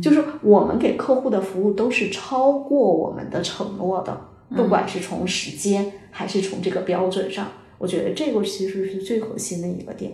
[0.00, 4.18] 就是我们给客户的服务都是超过我们的承诺的，
[4.56, 7.46] 不管是从时间还是从这个标准上，
[7.76, 10.10] 我觉得这个其实是最核心的一个点。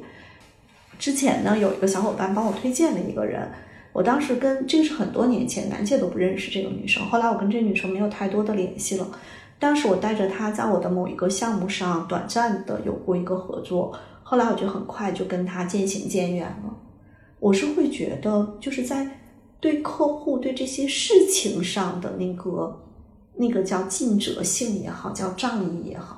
[0.99, 3.49] 之前呢，有一个小伙伴帮我推荐了一个人，
[3.93, 9.07] 我当时跟这个是很多年前，楠姐都不认识这个女生，后来我跟这女生没有太多的联系了。
[9.61, 13.93] 当时我带着她在我的某一个项目上短暂的有过一个合作，
[14.23, 16.77] 后来我就很快就跟她渐行渐远了。
[17.41, 19.09] 我是会觉得，就是在
[19.61, 22.81] 对客户对这些事情上的那个
[23.37, 26.18] 那个叫尽责性也好，叫仗义也好，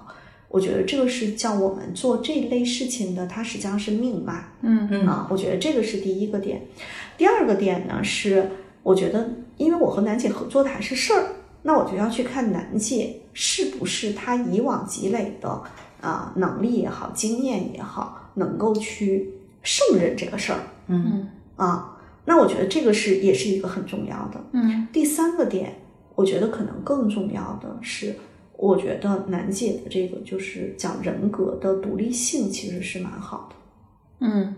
[0.50, 4.52] 我觉得这个是叫我们做这类事情的，它实际上是命脉。
[4.62, 6.60] 嗯嗯啊，我觉得这个是第一个点。
[7.16, 8.50] 第二个点呢是，
[8.82, 11.26] 我觉得因为我和楠姐合作的还是事儿，
[11.62, 15.62] 那我就要去看楠姐是不是她以往积累的
[16.00, 19.32] 啊能力也好，经验也好，能够去
[19.62, 20.58] 胜任这个事儿。
[20.88, 24.42] 嗯啊，那我觉得这个是也是一个很重要的。
[24.52, 25.80] 嗯第三个点，
[26.16, 28.16] 我觉得可能更重要的是，
[28.60, 33.56] 我觉得楠姐的这个就是讲人格的独立性其实是蛮好的。
[34.26, 34.54] 嗯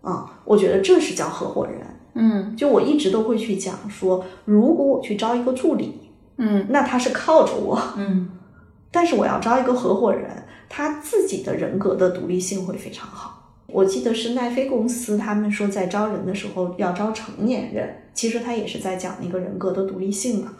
[0.00, 1.80] 啊，我觉得这是叫合伙人。
[2.16, 6.00] 嗯就我一直都会去讲说，如果我去招一个助理，
[6.36, 8.28] 嗯那他是靠着我，嗯
[8.90, 13.54] 但是我要招一个合伙人，他自己的人格的独立性会非常好。
[13.68, 20.52] 我记得是奈飞公司，他们说在招人的时候要招成年人，其实他也是在讲那个人格的独立性嘛。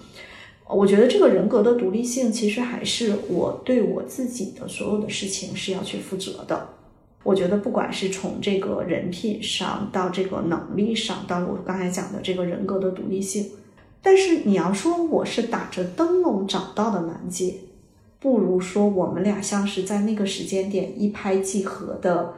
[0.69, 6.69] 我觉得这个人格的独立性，其实还是我对我自己的所有的事情是要去负责的。
[7.23, 13.51] 我觉得不管是从这个人品上，到这个能力上，到我刚才讲的这个人格的独立性，
[14.03, 17.55] 但是你要说我是打着灯笼找到的楠姐，
[18.19, 22.35] 不如说我们俩像是在那个时间点一拍即合的，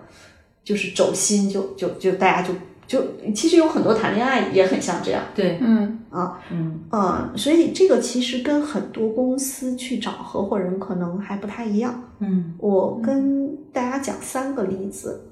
[0.62, 2.54] 就是走心就就就大家就
[2.86, 3.02] 就
[3.34, 5.22] 其实有很多谈恋爱也很像这样。
[5.34, 6.00] 对，嗯。
[6.10, 6.80] 啊，嗯。
[6.92, 12.02] 嗯，所以这个其实跟很多公司去找合伙人可能还不太一样。
[12.20, 12.54] 嗯。
[12.58, 15.28] 我跟大家讲三个例子，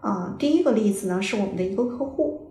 [0.00, 2.50] 啊、第一个例子呢是我们的一个客户，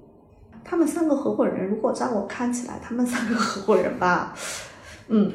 [0.63, 4.33] 他们三个合伙人，如果在我看起来，他们三个合伙人吧，
[5.09, 5.31] 嗯，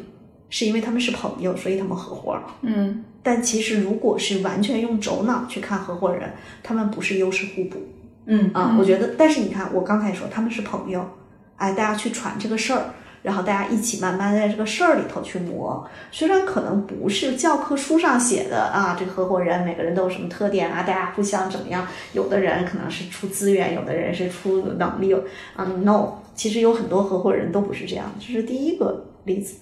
[0.49, 2.43] 是因为他们是朋友，所以他们合伙了。
[2.63, 3.05] 嗯。
[3.23, 6.33] 但其实如果是完全用轴脑去看合伙人，
[6.63, 7.79] 他们不是优势互补
[8.27, 8.77] 嗯啊。
[8.79, 11.09] 我觉得，但是你看，我刚才说他们是朋友，
[11.57, 12.85] 哎，大家去传这个事儿。
[13.23, 21.85] 然后大家一起慢慢在这个事儿里头去磨，虽然可能不是教科书上写的啊，这个合伙人每个人都有什么特点啊，大家互相怎么样？
[22.13, 25.13] 有的人可能是出资源，有的人是出能力
[25.57, 25.65] 啊。
[25.83, 29.57] No，其实有很多合伙人都不是这样，这是第一个例子。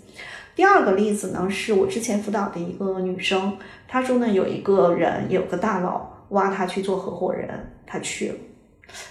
[0.54, 3.56] 第二个例子呢，是我之前辅导的一个女生，
[3.88, 7.48] 她说呢，有一个人有个大佬挖她去做合伙人，
[7.86, 8.34] 她去了。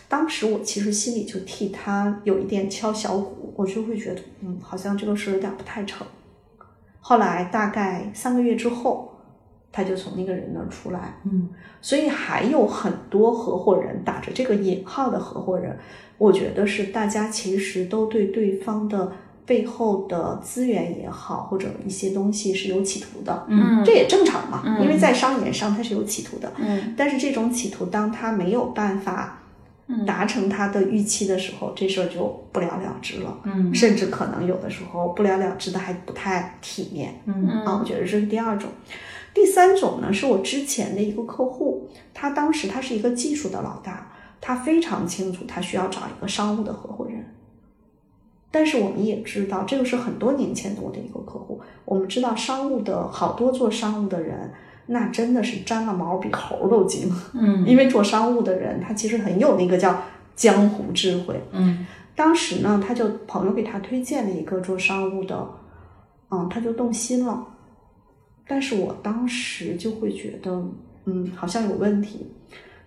[0.07, 6.05] 当时我其实心里就替他有一点敲小鼓，我就会觉得，嗯，好像这个事有点不太成。
[6.99, 9.11] 后来大概三个月之后，
[9.71, 11.49] 他就从那个人那儿出来，嗯。
[11.81, 15.77] 所以还有很多合伙人打着这个引号的合伙人，
[16.17, 19.11] 我觉得是大家其实都对对方的
[19.45, 23.83] 背后的资源也好，或者一些东西是有企图的，嗯。
[23.83, 24.81] 这也正常嘛，嗯。
[24.81, 26.93] 因为在商言商它是有企图的，嗯。
[26.95, 29.42] 但是这种企图当他没有办法
[30.07, 38.69] 达成他的预期的时候，这事儿就不了了之了，嗯甚至可能有的时候不了了之的还不太体面，嗯啊，我觉得这是第二种。
[39.33, 47.25] 第三种呢，是我之前的一个客户，他当时他是一个技术的老大，他非常清楚他需要找一个商务的合伙人。
[48.51, 51.59] 但是我们也知道，这个是很多年前的我的一个客户。
[51.85, 54.53] 我们知道商务的好多做商务的人，
[54.87, 57.11] 那真的是沾了毛比猴都精。
[57.33, 60.03] 嗯因为做商务的人，他其实很有那个叫
[60.35, 61.41] 江湖智慧。
[61.51, 65.47] 嗯当时呢，他就朋友给他推荐了一个做商务的，
[66.29, 67.47] 嗯，他就动心了。
[68.47, 70.63] 但是我当时就会觉得，
[71.05, 72.27] 嗯，好像有问题。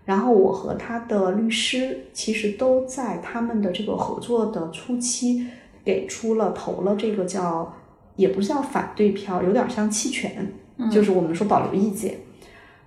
[0.04, 5.44] 然后我和他的律师其实都在他们的这个合作的初期
[5.84, 7.74] 给出了投了这个叫
[8.14, 10.52] 也不是叫反对票，有点像弃权，
[10.90, 12.18] 就是我们说保留意见。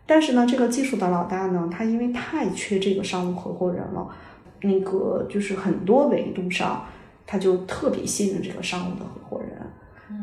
[0.06, 4.08] 但是呢，这个技术的老大呢，他因为太缺这个商务合伙人了，
[4.62, 6.86] 那个就是很多维度上，
[7.28, 9.52] 他就特别信任这个商务的合伙人。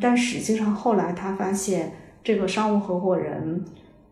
[0.00, 1.92] 但实际上后来他发现，
[2.24, 3.64] 这个商务合伙人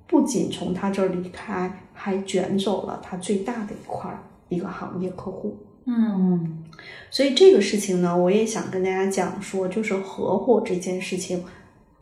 [0.06, 5.56] 不仅从他这儿离开，还卷走了他最大的一块儿一个行业客户。
[5.86, 6.64] 嗯
[7.10, 11.44] 所以这个事情呢，我也想跟大家讲说，就是合伙这件事情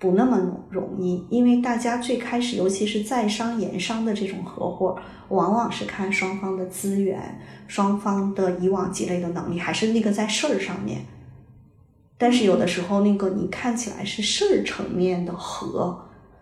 [0.03, 0.37] 不那么
[0.69, 4.99] 容易，因为大家最开始，尤其是在商言商的这种合伙，
[5.29, 7.39] 往往是看双方的资源、
[7.69, 11.03] 双方的以往积累的能力，还是那个在事儿上面。
[12.19, 15.97] 但是有的时候，那个你看起来是事儿层面的合，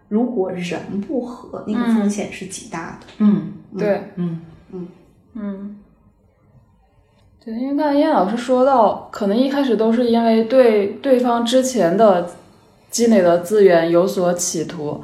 [0.09, 3.07] 如果人不合，那个风险是极大的。
[3.19, 3.53] 嗯。
[3.79, 4.41] 对，嗯。
[5.35, 5.77] 嗯，
[7.45, 12.29] 对，因为刚才燕老师说到，可能一开始都是因为对对方之前的
[12.91, 15.03] 积累的资源有所企图，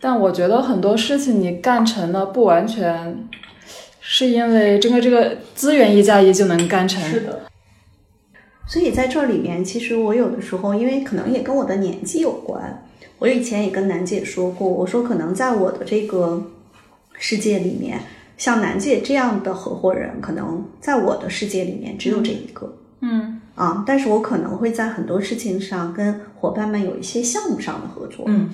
[0.00, 3.28] 但我觉得很多事情你干成了，不完全
[4.00, 7.02] 是因为这个这个资源一加一就能干成。
[7.02, 7.40] 是的。
[8.66, 12.82] 所以在这里面，其实我有的时候，因为可能也跟我的年纪有关，
[13.18, 16.42] 我以前也跟楠姐说过，我说可能在我的这个
[17.18, 18.00] 世界里面，
[18.38, 22.74] 像楠姐这样的合伙人，可能在我的世界里面只有这一个。
[23.00, 28.24] 嗯啊，但是我可能会在很多事情上跟伙伴们有一些项目上的合作。
[28.28, 28.50] 嗯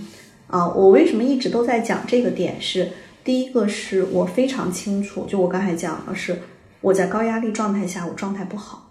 [0.46, 2.88] 啊，我为什么一直都在讲这个点是？
[3.22, 6.38] 第一个是我非常清楚，就我刚才讲的是
[6.80, 8.90] 我在高压力状态下，我状态不好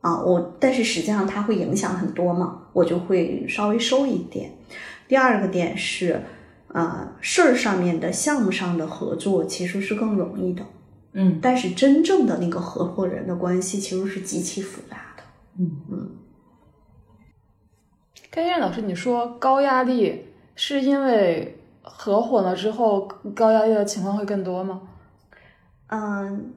[0.00, 4.52] 啊，我但是实际上它会影响很多嘛，我就会稍微收一点。
[5.08, 6.22] 第二个点是，
[6.68, 10.62] 呃，事儿上面的项目上的合作其实是更容易的，
[11.14, 14.96] 嗯但是真正的那个合伙人的关系其实是极其复杂
[15.58, 15.96] 的。
[18.30, 24.82] 甘燕老师，你说高压力是因为合伙了之后高压力的情况会更多吗？
[25.88, 26.52] 嗯，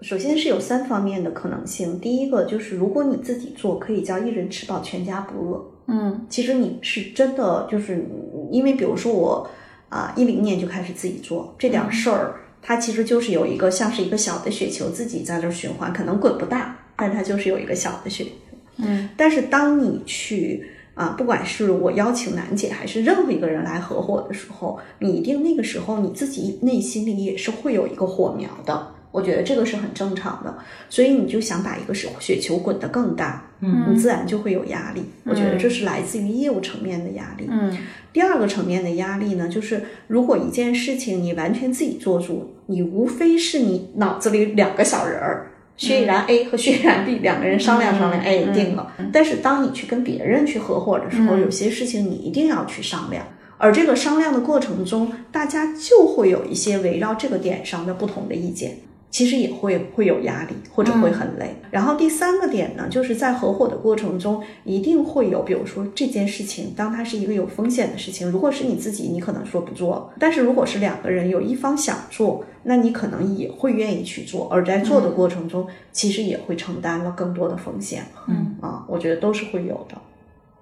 [0.00, 1.98] 首先是有三方面的可能性。
[1.98, 5.72] 第一个就是，如果你自己做，可以叫一人吃饱全家不饿。
[5.86, 8.06] 嗯其实你是真的，就是
[8.50, 9.48] 因为比如说我
[9.88, 18.30] 啊，一零年就开始自己做这点事儿，它其实就是有一个像是一个小的雪球自己在这儿循环，可能滚不大，但它就是有一个小的雪球。
[18.78, 28.94] 嗯但是当你去啊，不管是我邀请楠姐还是任何一个人来合伙的时候，你一定那个时候你自己内心里也是会有一个火苗的。
[29.10, 30.56] 我觉得这个是很正常的，
[30.88, 35.02] 所以你就想把一个雪球滚得更大，嗯你自然就会有压力。
[35.24, 37.46] 我觉得这是来自于业务层面的压力。
[37.50, 37.76] 嗯
[38.10, 48.92] 第二个层面的压力呢，就是如果一件事情你完全自己做主，你无非是你脑子里两个小人儿，薛逸然 A 和薛逸然 B 两个人商量商量，哎，定了。
[49.12, 53.26] 但是当你去跟别人去合伙的时候，有些事情你一定要去商量。
[53.58, 58.76] 而这个商量的过程中，大家就会有一些围绕这个点上的不同的意见。
[59.12, 61.54] 其实也会会有压力，或者会很累。
[61.70, 74.48] 然后第三个点呢，就是在合伙的过程中，一定会有，比如说这件事情，当它是一个有风险的事情，如果是你自己，你可能说不做；但是如果是两个人，有一方想做，那你可能也会愿意去做。
[74.50, 78.02] 而在做的过程中，其实也会承担了更多的风险。
[78.26, 80.00] 嗯啊，我觉得都是会有的。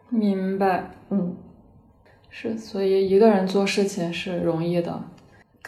[0.09, 1.37] 明白，嗯，
[2.31, 5.01] 是，所以一个人做事情是容易的，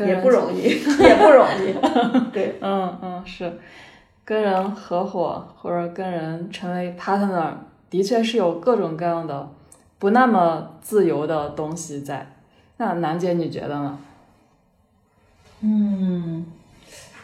[0.01, 0.63] 也不容易，
[1.03, 1.75] 也不容易。
[2.33, 3.53] 对，嗯嗯，是
[4.25, 7.51] 跟人合伙或者跟人成为 partner，
[7.91, 9.49] 的确是有各种各样的
[9.99, 12.27] 不那么自由的东西在。
[12.79, 13.99] 那楠姐你觉得呢？
[15.61, 16.45] 嗯，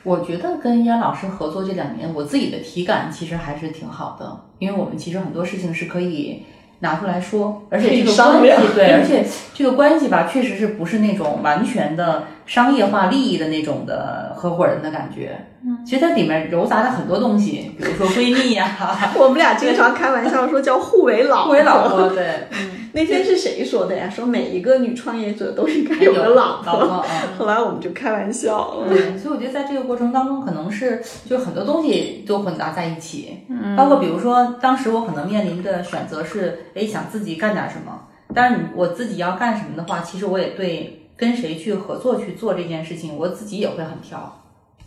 [0.04, 6.44] 我觉得跟燕老师合作这两年，我自己的体感其实还是挺好的，因为我们其实很多事情是可以
[6.80, 15.38] 拿出来说，而且这个关系对，而 且这个关系吧，确实是不是那种完全的商业化利益的那种的合伙人的感觉。
[15.62, 18.76] 嗯，其实它里面糅杂了很多东西，比如说闺蜜呀、
[19.18, 22.46] 我们俩经常开玩笑说叫互为老互为老婆， 对，
[22.92, 24.08] 那天是谁说的呀？
[24.08, 26.72] 说每一个女创业者都应该有个老婆。
[26.72, 27.06] 老婆啊。
[27.36, 28.88] 后来我们就开玩笑了。
[28.88, 38.00] 对，所以我觉得在这个过程当中，可能是就很多东西都混杂在一起，嗯，包括比如说当时我可能面临的选择是，哎，想自己干点什么，
[38.32, 44.40] 但是你我自己要干什么的话，其实我也对跟谁去合作去做这件事情，我自己也会很挑，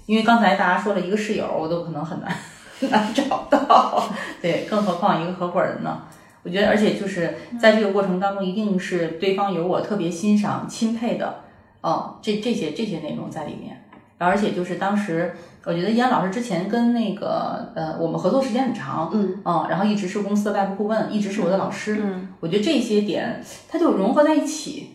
[0.08, 2.36] 因为刚才大家说了一个室友，我都可能很难
[2.80, 4.04] 很难找到，
[4.42, 6.02] 对，更何况一个合伙人呢？
[6.44, 11.42] 我觉得，而且就是在这个过程当中，一定是对方有我特别欣赏、钦佩的。
[11.82, 13.84] 哦，这这些这些内容在里面，
[14.20, 15.34] 而且就是当时
[15.66, 24.92] 我觉得易安老师之前跟那个呃我们合作时间很长，嗯然后一直是公司的外部顾问，一直是我的老师，嗯，我觉得这些点它就融合在一起，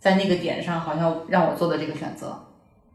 [0.00, 2.36] 在那个点上好像让我做的这个选择，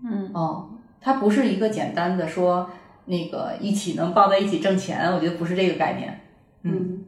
[0.03, 2.69] 嗯，哦，它不是一个简单的说
[3.05, 6.19] 那个一起能抱在一起挣钱，我觉得不是这个概念，
[6.63, 7.05] 嗯。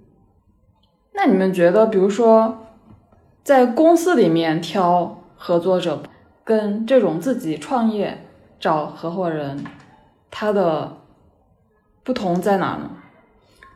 [1.14, 2.60] 那你们觉得，比如说
[3.44, 6.04] 在公司里面挑合作者，
[6.44, 8.26] 跟这种自己创业
[8.60, 9.66] 找合伙人，
[10.30, 10.98] 它的
[12.04, 12.92] 不同在哪呢？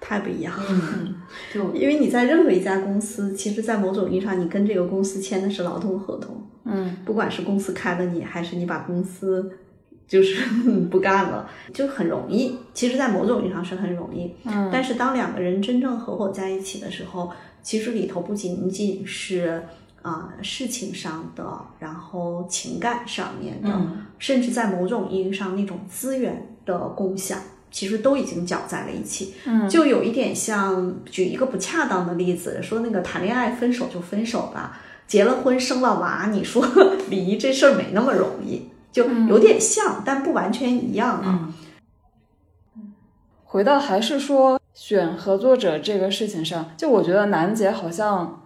[0.01, 0.65] 太不一样了。
[0.69, 1.15] 嗯，
[1.53, 6.35] 就 因为你在任何一家公司，其实，在某种意义上，你跟这个公司签的是劳动合同。
[6.65, 9.51] 嗯不管是公司开了你，还是你把公司
[10.07, 10.43] 就是
[10.91, 12.57] 不干了，就很容易。
[12.73, 14.33] 其实，在某种意义上是很容易。
[14.45, 17.31] 嗯但是，当两个人真正合伙在一起的时候，
[17.63, 19.63] 其实里头不仅仅是
[20.01, 21.43] 啊、事情上的，
[21.79, 27.39] 然后情感上面的，嗯甚至在某种意义上那种资源的共享，
[27.71, 29.33] 其实都已经搅在了一起。
[29.45, 36.63] 嗯就有一点像，举一个不恰当的例子，说那个谈恋爱分手就分手吧，结了婚生了娃，你说
[37.09, 41.23] 离这事儿没那么容易，就有点像，但不完全一样啊。
[41.25, 41.53] 嗯
[43.43, 48.41] 回到还是说选合作者这个事情上，就我觉得楠姐好像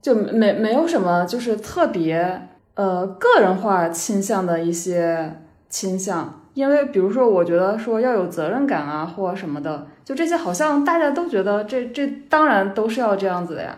[0.00, 13.76] 就没没有什么就是特别呃个人化倾向的一些倾向，因为比如说，我觉得说要有责任感啊，或什么的，就这些好像大家都觉得这这当然都是要这样子的呀。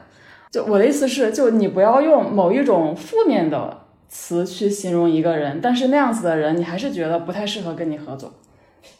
[0.51, 8.33] 就我的意思是，就你不要用某一种负面的词去形容一个人，但是那样子的人，你还是觉得不太适合跟你合作。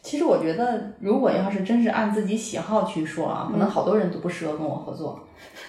[0.01, 5.19] 其实我觉得，如果要是真是按自己喜好去说啊，可能好多人都不适合跟我合作。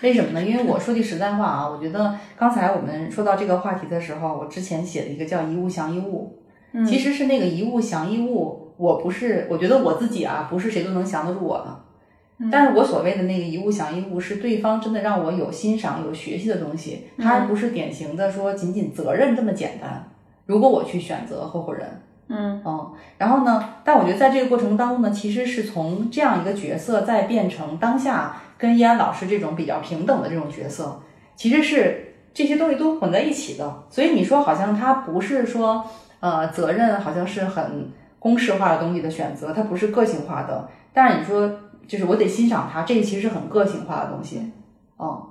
[0.03, 0.43] 为什么呢？
[0.43, 6.38] 因为我说句实在话啊，我觉得刚才我们说到这个话题的时候，我之前写了一个叫“一物降一物”，
[6.87, 12.49] 其实是那个“一物降一物”，我不是，我觉得我自己啊，不是谁都能降得住我的。
[12.51, 20.09] 但是我所谓的那个“一物降一物”，是对方真的让我有欣赏、有学习的东西，它而不是典型的说仅仅责任这么简单。
[20.47, 22.03] 如果我去选择合伙人。
[22.31, 23.77] 嗯嗯，然后呢？
[23.83, 31.01] 但我觉得在这个过程当中呢，其实是从这样一个角色再变成当下跟依安老师这种比较平等的这种角色，
[31.37, 33.85] 其实是这些东西都混在一起的。
[33.89, 35.83] 所以你说好像他不是说
[36.21, 40.69] 呃责任好像是很公式化的东西的选择，它不是个性化的。
[40.93, 44.53] 但是你说就是我得欣赏他，这个其实是很个性化的东西。
[44.99, 45.23] 嗯，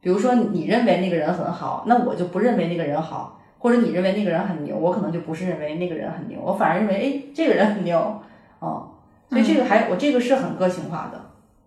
[0.00, 3.38] 比如说你认为那个人很好，那我就不认为那个人好。
[3.58, 8.20] 或者你认为那个人很牛，我可能就不是认为那个人很牛，我反而认为哎这个人很牛，
[8.58, 8.88] 哦，
[9.30, 11.20] 所以这个还我这个是很个性化的，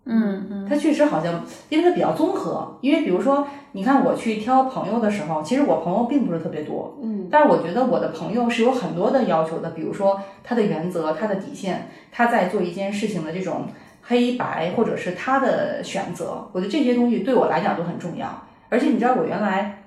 [0.06, 13.68] 嗯嗯，它确实好像因为他比较综合，因为比如说你看我去挑朋友的时候，其实我朋友并不是特别多，嗯，但是我觉得我的朋友是有很多的要求的，比如说他的原则、他的底线，他在做一件事情的这种
[14.04, 19.82] 黑白或者是他的选择，我觉得这些东西对我来讲都很重要，而且你知道我原来。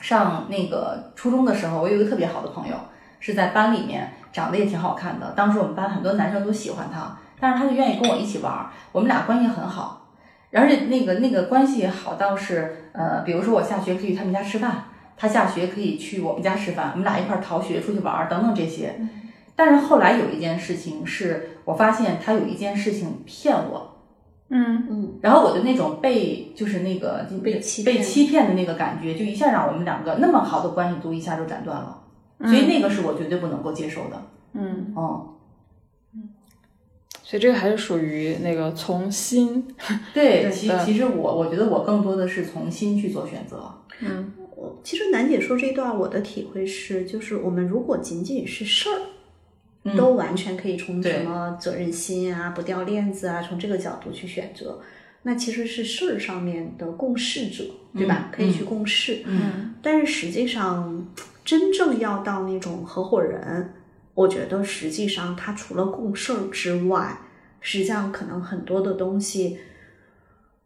[0.00, 2.74] 上那个初中的时候，我有一个特别好的朋友，
[3.20, 5.32] 是在班里面长得也挺好看的。
[5.36, 10.08] 当时我们班很多男生都喜欢他，但是他就愿意跟我一起玩，我们俩关系很好。
[10.50, 14.84] 而且那个那个关系好到是，呃，比如说我下学可以去他们家吃饭，
[15.14, 18.98] 他下学可以去我们家吃饭，我们俩一块儿逃学出去玩等等这些。
[19.54, 23.90] 但是后来有一件事情是我发现他有一件事情骗我。
[24.48, 31.98] 嗯嗯，然后我的那种被就是那个被欺被欺骗的那个感觉，就一下让我们两个那么好的关系都一下就斩断了，
[32.44, 34.22] 所以那个是我绝对不能够接受的。
[34.52, 35.26] 嗯嗯，
[37.26, 39.66] 所以这个还是属于那个从心，
[40.14, 43.72] 对， 其其实我我觉得我更多的是从心去做选择。
[44.00, 48.98] 嗯我其实楠姐说这段，我的体会是，就是我们如果仅仅是事儿。
[49.86, 54.80] 嗯都完全可以从什么责任心啊、不掉链子啊，从这个角度去选择。
[55.24, 57.64] 那其实是事儿上面的共事者，
[57.94, 58.30] 对吧？
[58.30, 59.22] 嗯可以去共事。
[59.26, 61.06] 嗯但是实际上，
[61.44, 63.74] 真正要到那种合伙人，
[64.14, 67.18] 我觉得实际上他除了共事儿之外，
[67.60, 69.58] 实际上可能很多的东西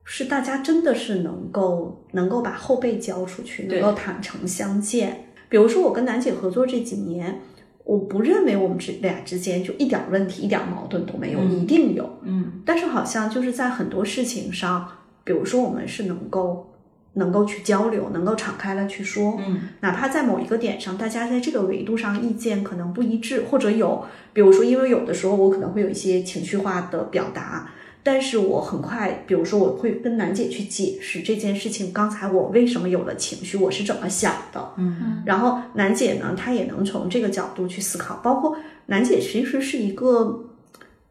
[0.05, 5.25] 是大家真的是能够能够把后背交出去，能够坦诚相见。
[5.49, 7.41] 比如说我跟楠姐合作这几年，
[7.85, 12.19] 我不认为我们之俩之间就一点问题、一点矛盾都没有，嗯一定有。
[12.23, 14.87] 嗯但是好像就是在很多事情上，
[15.25, 16.71] 比如说我们是能够
[17.19, 19.69] 能够去交流，能够敞开了去说，嗯。
[19.81, 27.71] 哪怕在某一个点上，大家在这个维度上意见可能不一致，或者有，比如说因为有的时候我可能会有一些情绪化的表达。
[28.05, 35.23] 但是我很快，比如说我会跟楠姐去解释这件事情，刚才我为什么有了情绪，我是怎么想的，嗯。
[35.27, 38.57] 然后楠姐呢，她也能从这个角度去思考，包括
[38.87, 40.48] 楠姐其实是一个，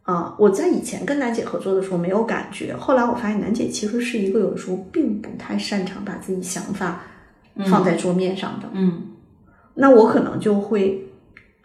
[0.08, 7.02] 啊、我在以前跟楠姐合作的时候没有感觉，后来我发现楠姐其实是一个有的时候并不太擅长把自己想法
[7.65, 9.02] 放在桌面上的，嗯。
[9.76, 11.10] 那我可能就会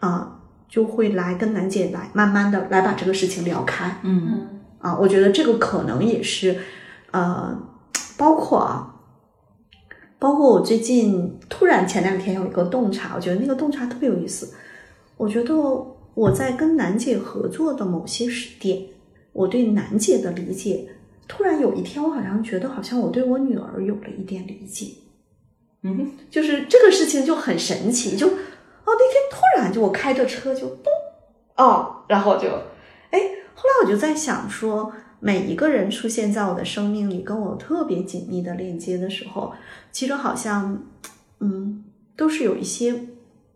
[0.00, 4.48] 啊、就会来跟楠姐来慢慢的来把这个事情聊开，嗯。
[4.80, 6.58] 啊，我觉得这个可能也是，
[7.12, 7.56] 呃，
[8.16, 8.96] 包括啊，
[10.18, 14.52] 包括我最近突然前两天有一个洞察，我觉得那个洞察特别有意思。
[15.16, 15.54] 我觉得
[16.14, 18.84] 我在跟楠姐合作的某些时点，
[19.32, 20.88] 我对楠姐的理解，
[21.26, 24.94] 突然有一天我好像觉得，好像我对我女儿有了一点理解。
[25.84, 28.32] 嗯就是这个事情就很神奇，就哦
[28.86, 30.92] 那天突然就我开着车就咚
[31.56, 32.48] 哦，然后就
[33.10, 33.18] 哎，
[33.54, 39.52] 后来我就在想说，每一个人出现在我的生命里，跟我特别紧密的链接的时候，
[39.90, 40.84] 其实好像
[41.40, 41.82] 嗯
[42.16, 43.08] 都是有一些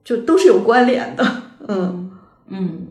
[0.03, 2.06] 就都是有关联的，嗯
[2.49, 2.89] 嗯。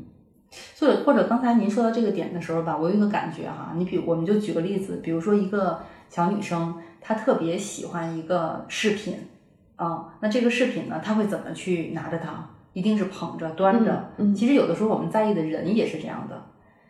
[0.73, 9.27] 所以或者刚才您说到这个点的时候吧，我有一个感觉哈，你比我们就举个例子，比如说一个小女生，她特别喜欢一个饰品
[9.75, 12.49] 啊、那这个饰品呢，她会怎么去拿着它？
[12.71, 13.91] 一定是捧着、端着。
[14.17, 16.41] 嗯嗯其实有的时候我们在意的人也是这样的。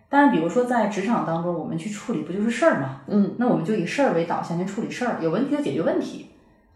[0.07, 3.01] 但是比如说在职场当中，我们去处理不就是事儿吗？
[3.07, 6.27] 嗯那我们就以事儿为导向去处理事儿，有问题就解决问题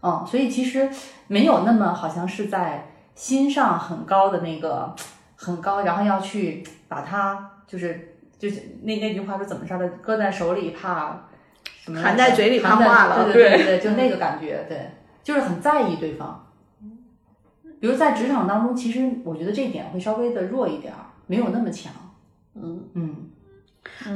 [0.02, 0.90] 嗯，所以其实
[1.28, 4.94] 没有那么好像是在心上很高的那个
[5.42, 9.88] 很高，然后要去把它就是就是那那句话是怎么说的？
[10.02, 11.28] 搁在手里怕
[11.64, 12.00] 什么？
[12.00, 14.90] 含在嘴里怕化了对对对对，就那个感觉，对，
[15.22, 16.46] 就是很在意对方。
[17.80, 21.90] 比如在职场当中，其实我觉得这一点会稍微的弱一点儿，没有那么强。
[22.54, 22.84] 嗯。
[22.94, 23.30] 嗯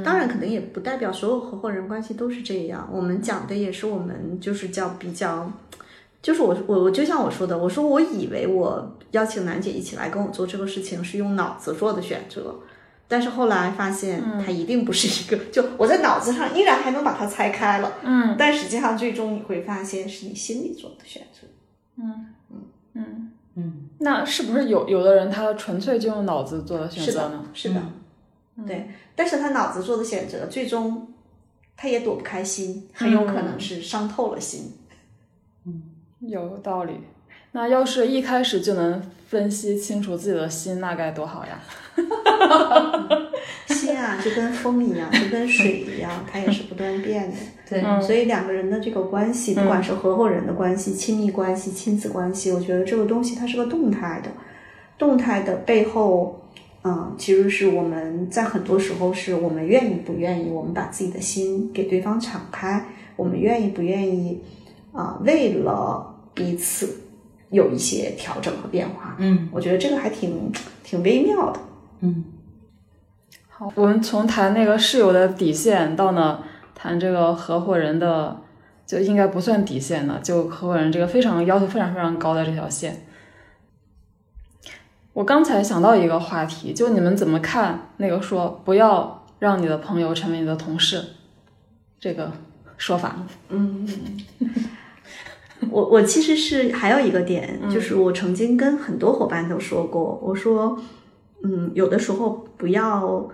[0.05, 2.87] 当然，可能也不代表所有合伙人关系都是这样。
[2.93, 5.51] 我们讲的也是我们就是叫比较，
[6.25, 12.57] 就是我我我就像我说的，我说我以为我邀请楠姐一起来跟我做这个事情是用脑子做的选择，
[13.07, 21.47] 但是后来发现它一定不是一个，就我在脑子上依然还能把它拆开了，嗯但实际上最终你会发现是你心里做的选择。
[21.99, 22.57] 嗯嗯，
[22.95, 27.83] 嗯嗯那是不是有有的人他纯粹就用脑子做的选择呢？，是的，
[28.67, 28.89] 对。
[29.15, 31.07] 但是他脑子做的选择，最终
[31.77, 34.73] 他也躲不开心，很有可能是伤透了心。
[36.21, 36.95] 有道理。
[37.53, 41.61] 那要是一开始就能分析清楚自己的心，那该多好呀！
[43.69, 47.37] 心啊，就跟风一样，就跟水一样，它也是不断变的。
[47.71, 54.31] 对，所以两个人的这个关系，不管是合伙人的关系、亲密关系、亲子关系，我觉得这个东西它是个动态的，
[54.99, 56.43] 动态的背后，
[56.83, 62.85] 嗯，其实是我们在很多时候是我们愿意不愿意，我们把自己的心给对方敞开，
[63.15, 64.43] 我们愿意不愿意
[64.95, 67.03] 啊、为了彼此
[67.51, 69.17] 有一些调整和变化。
[69.19, 70.51] 嗯我觉得这个还挺
[70.83, 71.61] 挺微妙的。
[72.01, 72.25] 嗯
[73.49, 76.43] 好，我们从谈那个室友的底线到呢
[76.75, 78.41] 谈这个合伙人的，
[78.85, 83.07] 就应该不算底线了，就合伙人这个非常要求非常非常高的这条线。
[85.13, 91.05] 我刚才想到一个话题，就你们怎么看那个说不要让你的朋友成为你的同事
[92.01, 92.33] 这个
[92.77, 93.17] 说法？
[93.51, 93.87] 嗯，
[95.71, 100.79] 我我其实是还有一个点，就是我曾经跟很多伙伴都说过，我说，
[101.43, 103.29] 嗯，有的时候不要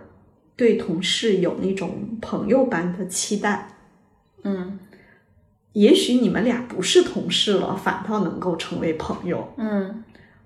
[0.57, 3.69] 对同事有那种朋友般的期待，
[4.45, 4.79] 嗯。
[5.73, 9.47] 也许你们俩不是同事了，反倒能够成为朋友。
[9.57, 10.03] 嗯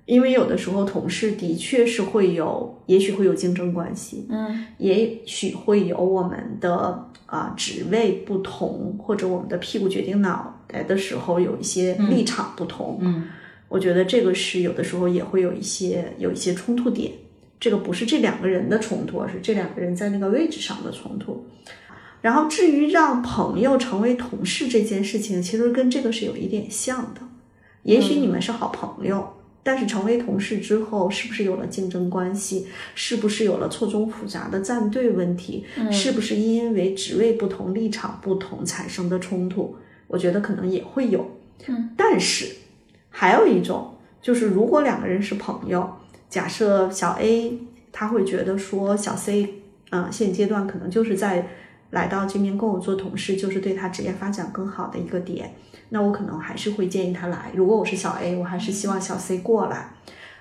[0.07, 12.99] 因为有的时候同事的确是会有，也许会有竞争关系，嗯也许会有我们的啊、职位不同，或者我们的屁股决定脑袋的时候有一些立场不同。
[13.01, 13.25] 嗯
[13.69, 17.11] 我觉得这个是有的时候也会有一些有一些冲突点。
[17.59, 21.47] 这个不是这两个人的冲突，而是这两个人在那个位置上的冲突。
[22.21, 27.23] 然后至于让朋友成为同事这件事情，其实跟这个是有一点像的。
[27.83, 29.27] 也许你们是好朋友，
[29.65, 32.69] 但是成为同事之后，是不是有了竞争关系？
[32.95, 35.65] 是不是有了错综复杂的站队问题？
[35.91, 39.75] 是不是因为职位不同、立场不同产生的冲突？
[40.07, 41.39] 我觉得可能也会有。
[41.67, 42.55] 嗯，但是
[43.09, 45.91] 还有一种就是，如果两个人是朋友，
[46.29, 47.59] 假设小 A
[47.91, 51.49] 他会觉得说小 C，嗯、现阶段可能就是在
[51.95, 55.55] 来到这边跟我做同事，就是对他职业发展更好的一个点。
[55.91, 57.53] 那我可能还是会建议他来。
[57.55, 59.91] 如果我是小 A，我还是希望小 C 过来。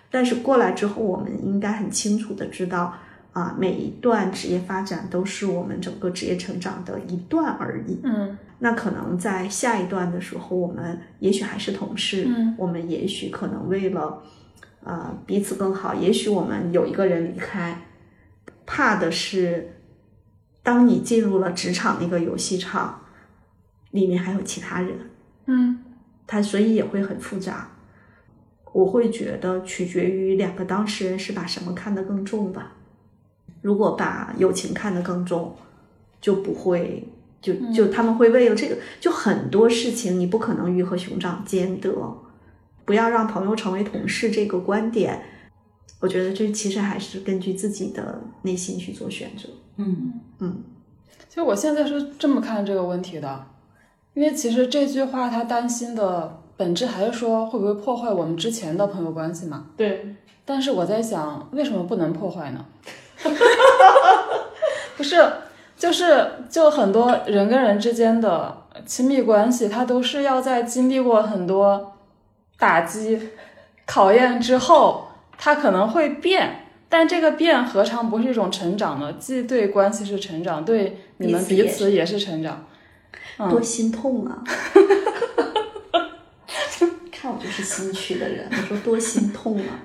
[0.09, 2.93] 但是过来之后，我们应该很清楚的知道，
[3.33, 7.99] 啊，每一段职业发展都是我们整个职业成长的一段而已。
[8.03, 14.23] 嗯那可能在下一段的时候，我们也许还是同事，嗯我们也许可能为了
[14.83, 17.77] 呃彼此更好，也许我们有一个人离开，
[18.65, 19.81] 怕的是，
[20.63, 23.01] 当你进入了职场那个游戏场，
[23.91, 24.97] 里面还有其他人，
[25.45, 25.83] 嗯
[26.25, 27.69] 他所以也会很复杂。
[28.71, 32.73] 我会觉得取决于两个当事人是把什么看得更重吧。
[33.61, 35.55] 如果把友情看得更重，
[36.19, 37.07] 就不会
[37.39, 42.17] 就就他们会为了这个，就很多事情你不可能鱼和熊掌兼得。
[42.85, 45.21] 不要让朋友成为同事这个观点，
[45.99, 49.47] 我觉得这其实还是根据自己的内心去做选择。
[49.77, 50.13] 嗯
[50.43, 50.63] 嗯
[51.29, 53.43] 其实我现在是这么看这个问题的，
[54.13, 59.65] 因为其实这句话他担心的本质还是说会不会破坏我们之前的朋友关系嘛。
[59.75, 60.15] 对，
[60.45, 62.63] 但是我在想，为什么不能破坏呢？
[64.95, 65.27] 不是，
[65.75, 68.55] 就是就很多人跟人之间的
[68.85, 71.93] 亲密关系，它都是要在经历过很多
[72.59, 73.29] 打击、
[73.87, 76.62] 考验之后，它可能会变。
[76.93, 79.11] 但这个变何尝不是一种成长呢？
[79.13, 82.67] 既对关系是成长，对你们彼此也是成长。
[83.49, 84.43] 多心痛啊！
[87.11, 89.81] 看我就是心虚的人，我说多心痛啊！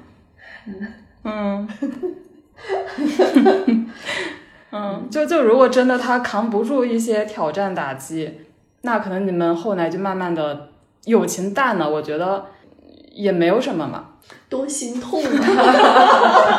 [1.25, 1.67] 嗯，
[4.71, 8.41] 嗯，就就如果真的他扛不住一些挑战打击，
[8.83, 10.69] 那可能你们后来就慢慢的
[11.07, 12.45] 友情淡了，我觉得
[13.19, 14.05] 也没有什么嘛。
[14.49, 15.29] 多心痛啊！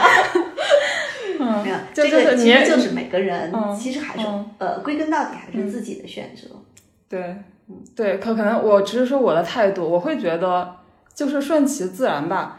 [1.39, 6.47] 嗯没有，就这个其实就是每个人，嗯其实还是、嗯呃，归根到底还是自己的选择。
[7.07, 7.35] 对，
[7.95, 10.75] 对，可可能我只是说我的态度，我会觉得
[11.13, 12.57] 就是顺其自然吧。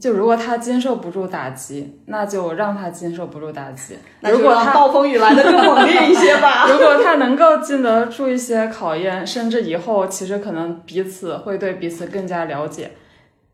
[0.00, 3.98] 就如果他经受不住打击，那就让他经受不住打击。
[4.20, 6.66] 如果他暴风雨来的更猛烈一些吧。
[6.70, 12.92] 如果他能够经得住一些考验，甚至以后其实可能彼此会对彼此更加了解。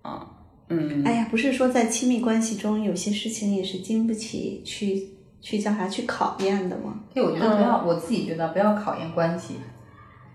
[0.02, 0.26] 啊，
[0.68, 5.08] 嗯，哎呀，不是说在亲密关系中有些事情也是经不起去
[5.40, 7.00] 去叫啥去考验的吗？
[7.12, 9.56] 对，我觉得不要，我自己觉得不要考验关系。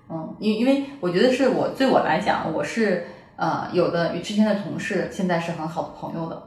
[0.10, 6.44] 嗯，因因为我觉得是我对我来讲，我是呃有的与之前的同事现在是很好的朋友的，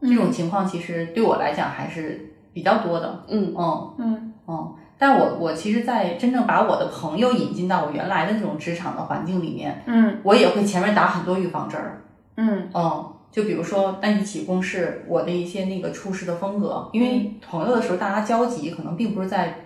[0.00, 3.24] 这种情况其实对我来讲还是比较多的。
[3.28, 12.02] 嗯嗯嗯嗯，但我我其实，在真正把我的朋友引进到我原来的那种职场的环境里面，嗯我也会前面打很多预防针儿。
[12.36, 19.60] 嗯嗯，就比如说，那一起共事，我的一些那个处事的风格，因为朋友的时候，大家交集可能并不是在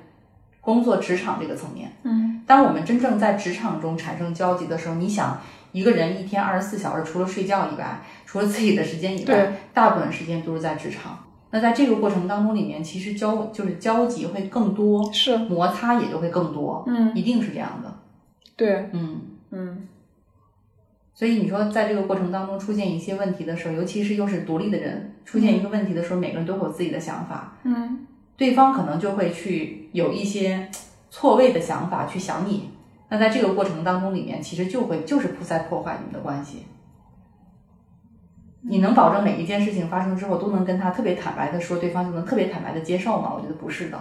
[0.60, 1.92] 工作职场这个层面。
[2.04, 5.40] 嗯，当我们真正在职场中产生交集的时候，你想，
[5.72, 11.18] 一个人一天二十四小时，除了睡觉以外，除了自己的时间以外，大部分时间都是在职场。
[11.50, 17.92] 那在这个过程当中里面，其实交就是交集会更多，是，摩擦也就会更多，嗯一定是这样的。
[18.56, 19.20] 对，嗯。
[19.52, 19.88] 嗯
[21.12, 28.06] 所以你说，在这个过程当中出现一些问题的时候，尤其是又是独立的人，出现一个问题的时候，每个人都会有自己的想法，嗯
[28.36, 30.70] 对方可能就会去有一些
[31.10, 32.70] 错位的想法去想你。
[33.10, 36.64] 那在这个过程当中里面，其实就会就是在破坏你们的关系。
[38.62, 43.32] 你能保证每一件事情发生之后都能跟他特别坦白的说，对方就能特别坦白的接受吗？
[43.34, 43.98] 我觉得不是的，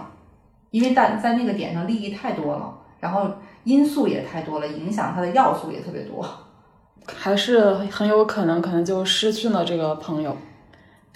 [0.70, 3.30] 因为在在那个点上利益太多了，然后
[3.64, 6.24] 因素也太多了，影响他的要素也特别多。
[7.06, 10.36] 还是很有可能，可能就失去了这个朋友，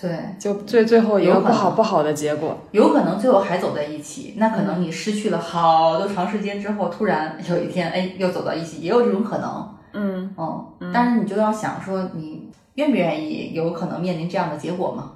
[0.00, 2.58] 对，就最最后一个不好不好的结果。
[2.72, 9.68] 有可能最后还走在一起，那可能你失去了好多长时间之后，突然有一天，哎，又走到一起，也有这种可能。
[9.92, 10.34] 嗯
[10.80, 15.12] 嗯，但是你就要想说，你愿不愿意有可能面临这样的结果吗？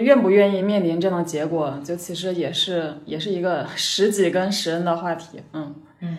[0.00, 5.42] 愿不愿意面临这样的结果，就其实也是也是一个 十几跟十人的话题。
[5.52, 5.74] 嗯。
[6.00, 6.18] 嗯。